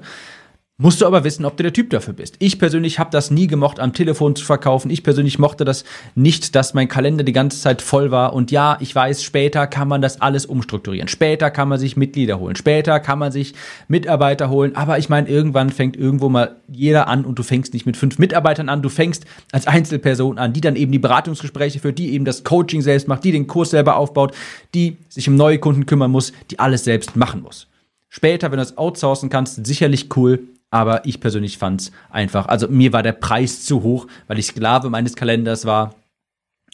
Musst 0.81 1.01
du 1.01 1.07
aber 1.07 1.25
wissen, 1.25 1.45
ob 1.45 1.57
du 1.57 1.65
der 1.65 1.73
Typ 1.73 1.91
dafür 1.91 2.15
bist. 2.15 2.37
Ich 2.39 2.57
persönlich 2.61 3.01
habe 3.01 3.11
das 3.11 3.33
nie 3.33 3.49
gemocht, 3.49 3.81
am 3.81 3.93
Telefon 3.93 4.37
zu 4.37 4.45
verkaufen. 4.45 4.93
Ich 4.93 5.03
persönlich 5.03 5.41
mochte 5.41 5.65
das 5.65 5.83
nicht, 6.15 6.55
dass 6.55 6.73
mein 6.73 6.87
Kalender 6.87 7.25
die 7.25 7.33
ganze 7.33 7.61
Zeit 7.61 7.83
voll 7.83 8.13
war. 8.13 8.33
Und 8.33 8.53
ja, 8.53 8.77
ich 8.79 8.95
weiß, 8.95 9.25
später 9.25 9.67
kann 9.67 9.89
man 9.89 10.03
das 10.03 10.21
alles 10.21 10.47
umstrukturieren. 10.47 11.09
Später 11.09 11.51
kann 11.51 11.69
man 11.69 11.81
sich 11.81 11.97
Mitglieder 11.97 12.39
holen. 12.39 12.55
Später 12.55 13.01
kann 13.01 13.19
man 13.19 13.33
sich 13.33 13.55
Mitarbeiter 13.89 14.51
holen. 14.51 14.77
Aber 14.77 14.99
ich 14.99 15.09
meine, 15.09 15.29
irgendwann 15.29 15.71
fängt 15.71 15.97
irgendwo 15.97 16.29
mal 16.29 16.55
jeder 16.69 17.09
an 17.09 17.25
und 17.25 17.41
du 17.41 17.43
fängst 17.43 17.75
nicht 17.75 17.85
mit 17.85 17.97
fünf 17.97 18.21
Mitarbeitern 18.21 18.69
an. 18.69 18.81
Du 18.81 18.89
fängst 18.89 19.25
als 19.51 19.67
Einzelperson 19.67 20.39
an, 20.39 20.53
die 20.53 20.61
dann 20.61 20.77
eben 20.77 20.93
die 20.93 21.01
Beratungsgespräche 21.01 21.81
führt, 21.81 21.99
die 21.99 22.13
eben 22.13 22.25
das 22.25 22.45
Coaching 22.45 22.83
selbst 22.83 23.09
macht, 23.09 23.25
die 23.25 23.33
den 23.33 23.49
Kurs 23.49 23.71
selber 23.71 23.97
aufbaut, 23.97 24.33
die 24.77 24.97
sich 25.09 25.29
um 25.29 25.35
neue 25.35 25.59
Kunden 25.59 25.87
kümmern 25.87 26.13
muss, 26.13 26.33
die 26.53 26.61
alles 26.61 26.85
selbst 26.85 27.17
machen 27.17 27.43
muss. 27.43 27.67
Später, 28.09 28.53
wenn 28.53 28.59
du 28.59 28.63
es 28.63 28.79
outsourcen 28.79 29.29
kannst, 29.29 29.67
sicherlich 29.67 30.17
cool 30.17 30.39
aber 30.71 31.07
ich 31.07 31.21
persönlich 31.21 31.59
fand 31.59 31.81
es 31.81 31.93
einfach, 32.11 32.47
also 32.47 32.69
mir 32.69 32.93
war 32.93 33.03
der 33.03 33.13
Preis 33.13 33.65
zu 33.65 33.83
hoch, 33.83 34.07
weil 34.27 34.39
ich 34.39 34.47
Sklave 34.47 34.91
meines 34.91 35.17
Kalenders 35.17 35.65
war 35.65 35.95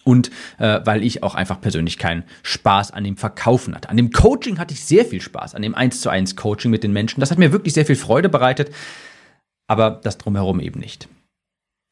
und 0.05 0.31
äh, 0.59 0.81
weil 0.85 1.03
ich 1.03 1.23
auch 1.23 1.35
einfach 1.35 1.61
persönlich 1.61 1.99
keinen 1.99 2.25
Spaß 2.43 2.91
an 2.91 3.05
dem 3.05 3.17
Verkaufen 3.17 3.75
hatte. 3.75 3.89
An 3.89 3.97
dem 3.97 4.11
Coaching 4.11 4.59
hatte 4.59 4.75
ich 4.75 4.85
sehr 4.85 5.05
viel 5.05 5.21
Spaß, 5.21 5.55
an 5.55 5.63
dem 5.63 5.75
1 5.75 6.01
zu 6.01 6.11
1 6.11 6.37
Coaching 6.37 6.71
mit 6.71 6.83
den 6.85 6.93
Menschen. 6.93 7.21
Das 7.21 7.31
hat 7.31 7.39
mir 7.39 7.53
wirklich 7.53 7.75
sehr 7.75 7.87
viel 7.87 7.97
Freude 7.97 8.29
bereitet, 8.29 8.75
aber 9.67 10.01
das 10.03 10.19
drumherum 10.19 10.61
eben 10.61 10.81
nicht. 10.81 11.09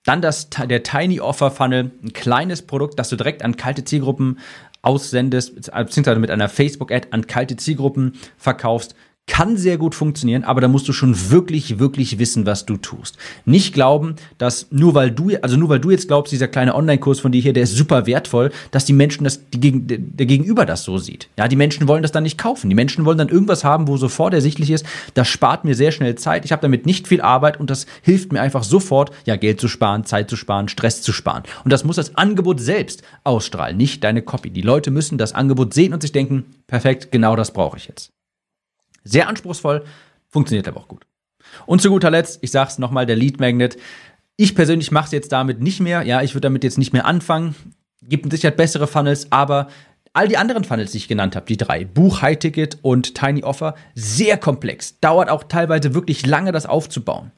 Dann 0.05 0.21
das, 0.21 0.51
der 0.51 0.83
Tiny 0.83 1.21
Offer 1.21 1.53
Funnel, 1.53 1.93
ein 2.03 2.13
kleines 2.13 2.63
Produkt, 2.63 2.99
das 2.99 3.09
du 3.09 3.17
direkt 3.17 3.45
an 3.45 3.57
kalte 3.57 3.85
Zielgruppen 3.85 4.41
aussendest, 4.83 5.71
beziehungsweise 5.73 6.19
mit 6.19 6.33
einer 6.33 6.49
Facebook-Ad 6.49 7.09
an 7.13 7.29
kalte 7.29 7.57
Zielgruppen 7.57 8.17
verkaufst 8.37 8.97
kann 9.33 9.57
sehr 9.57 9.79
gut 9.79 9.95
funktionieren, 9.95 10.45
aber 10.45 10.61
da 10.61 10.69
musst 10.69 10.87
du 10.89 10.93
schon 10.93 11.31
wirklich, 11.31 11.79
wirklich 11.79 12.19
wissen, 12.19 12.45
was 12.45 12.67
du 12.67 12.77
tust. 12.77 13.17
Nicht 13.47 13.73
glauben, 13.73 14.17
dass 14.37 14.67
nur 14.71 14.95
weil 14.95 15.11
du, 15.11 15.31
also 15.41 15.57
nur 15.57 15.71
weil 15.71 15.81
du 15.81 15.91
jetzt 15.91 16.07
glaubst, 16.09 16.33
dieser 16.33 16.49
kleine 16.49 16.75
Online-Kurs 16.75 17.21
von 17.21 17.33
dir 17.33 17.41
hier, 17.41 17.55
der 17.55 17.63
ist 17.63 17.75
super 17.75 18.07
wertvoll, 18.07 18.53
dass 18.73 18.85
die 18.85 18.93
Menschen 18.93 19.25
das, 19.25 19.41
die, 19.51 19.73
der 19.81 20.27
Gegenüber 20.27 20.67
das 20.67 20.85
so 20.85 20.99
sieht. 20.99 21.29
Ja, 21.39 21.49
die 21.49 21.57
Menschen 21.57 21.89
wollen 21.89 22.03
das 22.03 22.13
dann 22.13 22.25
nicht 22.25 22.37
kaufen. 22.37 22.69
Die 22.69 22.75
Menschen 22.75 23.05
wollen 23.05 23.17
dann 23.17 23.31
irgendwas 23.31 23.65
haben, 23.65 23.89
wo 23.89 23.97
sofort 23.97 24.35
ersichtlich 24.35 24.71
ist, 24.71 24.85
das 25.15 25.29
spart 25.29 25.65
mir 25.65 25.75
sehr 25.75 25.93
schnell 25.93 26.17
Zeit. 26.17 26.45
Ich 26.45 26.53
habe 26.53 26.63
damit 26.63 26.85
nicht 26.85 27.09
viel 27.09 27.21
Arbeit 27.21 27.59
und 27.59 27.71
das 27.71 27.87
hilft 28.03 28.33
mir 28.33 28.43
einfach 28.43 28.65
sofort, 28.65 29.13
ja, 29.25 29.37
Geld 29.37 29.61
zu 29.61 29.69
sparen, 29.69 30.05
Zeit 30.05 30.29
zu 30.29 30.37
sparen, 30.37 30.69
Stress 30.69 31.01
zu 31.01 31.13
sparen. 31.13 31.45
Und 31.65 31.73
das 31.73 31.85
muss 31.85 31.97
das 31.97 32.17
Angebot 32.17 32.61
selbst 32.61 33.03
ausstrahlen, 33.25 33.77
nicht 33.77 34.05
deine 34.05 34.23
Copy. 34.23 34.51
Die 34.51 34.63
Leute 34.63 34.91
müssen 34.91 35.17
das 35.17 35.33
Angebot 35.33 35.73
sehen 35.73 35.95
und 35.95 36.03
sich 36.03 36.13
denken, 36.13 36.45
perfekt, 36.67 37.13
genau 37.13 37.35
das 37.35 37.53
brauche 37.53 37.77
ich 37.77 37.87
jetzt. 37.87 38.13
Sehr 39.05 39.29
anspruchsvoll, 39.29 39.85
funktioniert 40.29 40.69
aber 40.69 40.81
auch 40.81 40.89
gut. 40.89 41.07
Und 41.67 41.83
zu 41.83 41.91
guter 41.91 42.11
Letzt, 42.11 42.39
ich 42.43 42.51
sag's 42.51 42.79
nochmal, 42.79 43.07
der 43.07 43.17
Lead 43.17 43.41
Magnet. 43.41 43.77
Ich 44.37 44.55
persönlich 44.55 44.91
mache 44.91 45.07
es 45.07 45.13
jetzt 45.13 45.33
damit 45.33 45.61
nicht 45.61 45.81
mehr. 45.81 46.03
Ja, 46.03 46.23
ich 46.23 46.35
würde 46.35 46.43
damit 46.43 46.65
jetzt 46.65 46.79
nicht 46.79 46.93
mehr 46.93 47.07
anfangen. 47.07 47.55
Gibt 48.03 48.31
Sicherheit 48.31 48.57
bessere 48.57 48.87
Funnels, 48.87 49.31
aber 49.31 49.69
all 50.13 50.29
die 50.29 50.37
anderen 50.37 50.65
Funnels, 50.65 50.93
die 50.93 50.99
ich 50.99 51.09
genannt 51.09 51.37
habe, 51.37 51.47
die 51.47 51.57
drei, 51.57 51.85
Buch, 51.85 52.23
High 52.23 52.39
Ticket 52.39 52.79
und 52.83 53.15
Tiny 53.15 53.45
Offer, 53.45 53.75
sehr 53.95 54.37
komplex. 54.37 54.99
Dauert 55.01 55.29
auch 55.29 55.45
teilweise 55.45 55.95
wirklich 55.95 56.27
lange, 56.27 56.53
das 56.53 56.67
aufzubauen. 56.67 57.33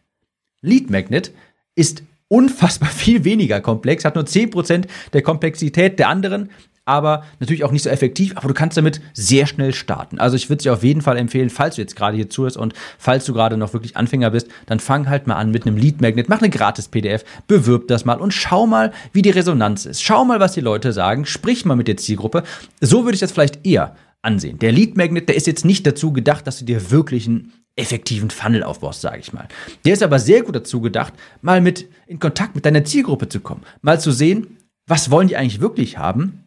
Lead 0.61 0.91
Magnet 0.91 1.33
ist 1.75 2.03
unfassbar 2.29 2.89
viel 2.91 3.25
weniger 3.25 3.61
komplex, 3.61 4.05
hat 4.05 4.15
nur 4.15 4.25
10% 4.25 4.87
der 5.13 5.23
Komplexität 5.23 5.99
der 5.99 6.09
anderen, 6.09 6.51
aber 6.85 7.25
natürlich 7.41 7.65
auch 7.65 7.73
nicht 7.73 7.83
so 7.83 7.91
effektiv, 7.91 8.37
aber 8.37 8.49
du 8.49 8.55
kannst 8.55 8.77
damit 8.77 9.01
sehr 9.15 9.47
schnell 9.47 9.73
starten. 9.73 10.19
Also 10.19 10.37
ich 10.37 10.51
würde 10.51 10.63
dir 10.63 10.73
auf 10.73 10.83
jeden 10.83 11.03
Fall 11.03 11.17
empfehlen, 11.17 11.51
falls 11.51 11.77
du 11.77 11.83
jetzt 11.83 11.97
gerade 11.97 12.17
hier 12.17 12.29
zuhörst 12.29 12.57
und 12.57 12.75
falls 12.99 13.25
du 13.25 13.33
gerade 13.33 13.57
noch 13.57 13.73
wirklich 13.73 13.97
Anfänger 13.97 14.31
bist, 14.31 14.49
dann 14.67 14.81
fang 14.81 15.09
halt 15.09 15.27
mal 15.27 15.37
an 15.37 15.51
mit 15.51 15.67
einem 15.67 15.77
Lead 15.77 16.01
Magnet, 16.01 16.29
mach 16.29 16.41
eine 16.41 16.51
gratis 16.51 16.89
PDF, 16.89 17.25
bewirb 17.47 17.89
das 17.89 18.05
mal 18.05 18.21
und 18.21 18.33
schau 18.33 18.67
mal, 18.67 18.93
wie 19.13 19.23
die 19.23 19.31
Resonanz 19.31 19.87
ist. 19.87 20.03
Schau 20.03 20.25
mal, 20.25 20.41
was 20.41 20.53
die 20.53 20.61
Leute 20.61 20.93
sagen, 20.93 21.25
sprich 21.25 21.65
mal 21.65 21.77
mit 21.77 21.89
der 21.89 21.97
Zielgruppe. 21.97 22.43
So 22.81 23.05
würde 23.05 23.15
ich 23.15 23.21
das 23.21 23.33
vielleicht 23.33 23.67
eher 23.67 23.97
ansehen. 24.21 24.59
Der 24.59 24.73
Lead 24.73 24.97
Magnet, 24.97 25.29
der 25.29 25.37
ist 25.37 25.47
jetzt 25.47 25.65
nicht 25.65 25.87
dazu 25.87 26.13
gedacht, 26.13 26.47
dass 26.47 26.59
du 26.59 26.65
dir 26.65 26.91
wirklich 26.91 27.27
einen 27.27 27.53
effektiven 27.77 28.31
Funnel 28.31 28.63
aufbaust, 28.63 29.01
sage 29.01 29.19
ich 29.19 29.33
mal. 29.33 29.49
Der 29.85 29.95
ist 29.95 30.03
aber 30.03 30.19
sehr 30.19 30.43
gut 30.43 30.55
dazu 30.55 30.81
gedacht, 30.81 31.13
mal 31.43 31.61
mit 31.61 31.89
in 32.07 32.21
Kontakt 32.21 32.55
mit 32.55 32.65
deiner 32.65 32.85
Zielgruppe 32.85 33.29
zu 33.29 33.41
kommen, 33.41 33.63
mal 33.83 34.01
zu 34.01 34.13
sehen, 34.13 34.59
was 34.87 35.11
wollen 35.11 35.29
die 35.29 35.37
eigentlich 35.37 35.61
wirklich 35.61 35.99
haben 35.99 36.44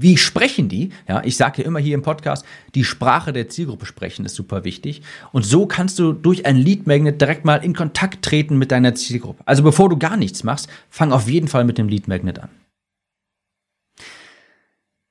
wie 0.00 0.16
sprechen 0.16 0.68
die? 0.68 0.90
Ja, 1.08 1.22
ich 1.24 1.36
sage 1.36 1.62
ja 1.62 1.68
immer 1.68 1.78
hier 1.78 1.94
im 1.94 2.02
Podcast, 2.02 2.44
die 2.74 2.84
Sprache 2.84 3.32
der 3.32 3.48
Zielgruppe 3.48 3.86
sprechen 3.86 4.24
ist 4.24 4.34
super 4.34 4.64
wichtig. 4.64 5.02
Und 5.32 5.44
so 5.44 5.66
kannst 5.66 5.98
du 5.98 6.12
durch 6.12 6.46
ein 6.46 6.56
Lead 6.56 6.86
Magnet 6.86 7.20
direkt 7.20 7.44
mal 7.44 7.56
in 7.56 7.74
Kontakt 7.74 8.24
treten 8.24 8.58
mit 8.58 8.70
deiner 8.70 8.94
Zielgruppe. 8.94 9.42
Also 9.46 9.62
bevor 9.62 9.88
du 9.88 9.96
gar 9.96 10.16
nichts 10.16 10.44
machst, 10.44 10.68
fang 10.90 11.12
auf 11.12 11.28
jeden 11.28 11.48
Fall 11.48 11.64
mit 11.64 11.78
dem 11.78 11.88
Lead 11.88 12.08
Magnet 12.08 12.38
an. 12.38 12.50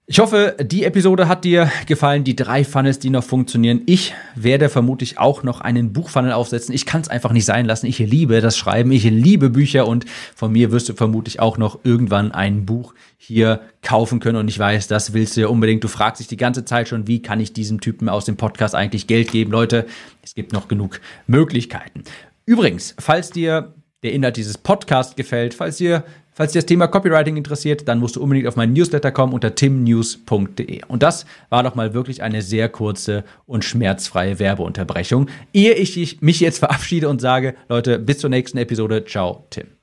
Ich 0.10 0.20
hoffe, 0.20 0.56
die 0.62 0.86
Episode 0.86 1.28
hat 1.28 1.44
dir 1.44 1.70
gefallen, 1.86 2.24
die 2.24 2.38
drei 2.38 2.64
Funnels, 2.64 2.98
die 2.98 3.10
noch 3.10 3.26
funktionieren. 3.26 3.82
Ich 3.88 4.14
werde 4.36 4.70
vermutlich 4.70 5.18
auch 5.20 5.44
noch 5.44 5.60
einen 5.60 5.92
Buchfunnel 5.92 6.32
aufsetzen. 6.32 6.74
Ich 6.74 6.86
kann 6.86 7.02
es 7.02 7.10
einfach 7.10 7.34
nicht 7.34 7.44
sein 7.44 7.66
lassen. 7.66 7.88
Ich 7.88 8.00
liebe 8.00 8.40
das 8.40 8.58
Schreiben, 8.58 8.94
ich 8.94 9.04
liebe 9.04 9.50
Bücher 9.50 9.86
und 9.86 10.06
von 10.34 10.54
mir 10.54 10.72
wirst 10.72 10.88
du 10.88 10.94
vermutlich 10.94 11.42
auch 11.42 11.58
noch 11.58 11.80
irgendwann 11.84 12.32
ein 12.32 12.66
Buch 12.66 12.94
hier 13.18 13.60
kaufen 13.82 14.22
können. 14.22 14.38
Und 14.38 14.48
ich 14.48 14.58
weiß, 14.58 14.88
das 14.88 15.12
willst 15.12 15.36
du 15.36 15.42
ja 15.42 15.48
unbedingt. 15.50 15.84
Du 15.84 15.90
fragst 15.90 16.22
dich 16.22 16.30
die 16.30 16.38
ganze 16.38 16.64
Zeit 16.64 16.88
schon, 16.88 17.06
wie 17.08 17.22
kann 17.22 17.42
ich 17.42 17.52
diesem 17.52 17.82
Typen 17.82 18.08
aus 18.08 18.24
dem 18.24 18.38
Podcast 18.38 18.76
eigentlich 18.76 19.08
Geld 19.08 19.30
geben? 19.30 19.52
Leute, 19.52 19.88
es 20.24 20.36
gibt 20.36 20.54
noch 20.54 20.70
genug 20.70 21.02
Möglichkeiten. 21.28 22.06
Übrigens, 22.46 22.96
falls 22.98 23.30
dir 23.32 23.74
der 24.04 24.14
Inhalt 24.14 24.38
dieses 24.38 24.58
Podcasts 24.58 25.18
gefällt, 25.18 25.54
falls 25.54 25.76
dir 25.76 26.06
Falls 26.38 26.52
dich 26.52 26.60
das 26.60 26.68
Thema 26.68 26.86
Copywriting 26.86 27.36
interessiert, 27.36 27.88
dann 27.88 27.98
musst 27.98 28.16
du 28.16 28.22
unbedingt 28.22 28.48
auf 28.48 28.56
meinen 28.56 28.74
Newsletter 28.74 29.12
kommen 29.12 29.34
unter 29.34 29.56
timnews.de. 29.56 30.82
Und 30.88 31.02
das 31.02 31.26
war 31.50 31.64
doch 31.64 31.74
mal 31.74 31.96
wirklich 31.96 32.22
eine 32.22 32.44
sehr 32.44 32.70
kurze 32.70 33.24
und 33.48 33.66
schmerzfreie 33.66 34.38
Werbeunterbrechung. 34.38 35.30
Ehe 35.52 35.74
ich 35.74 36.22
mich 36.22 36.40
jetzt 36.40 36.60
verabschiede 36.60 37.10
und 37.10 37.22
sage, 37.22 37.56
Leute, 37.70 37.98
bis 37.98 38.20
zur 38.20 38.30
nächsten 38.30 38.60
Episode. 38.60 39.04
Ciao, 39.04 39.48
Tim. 39.50 39.77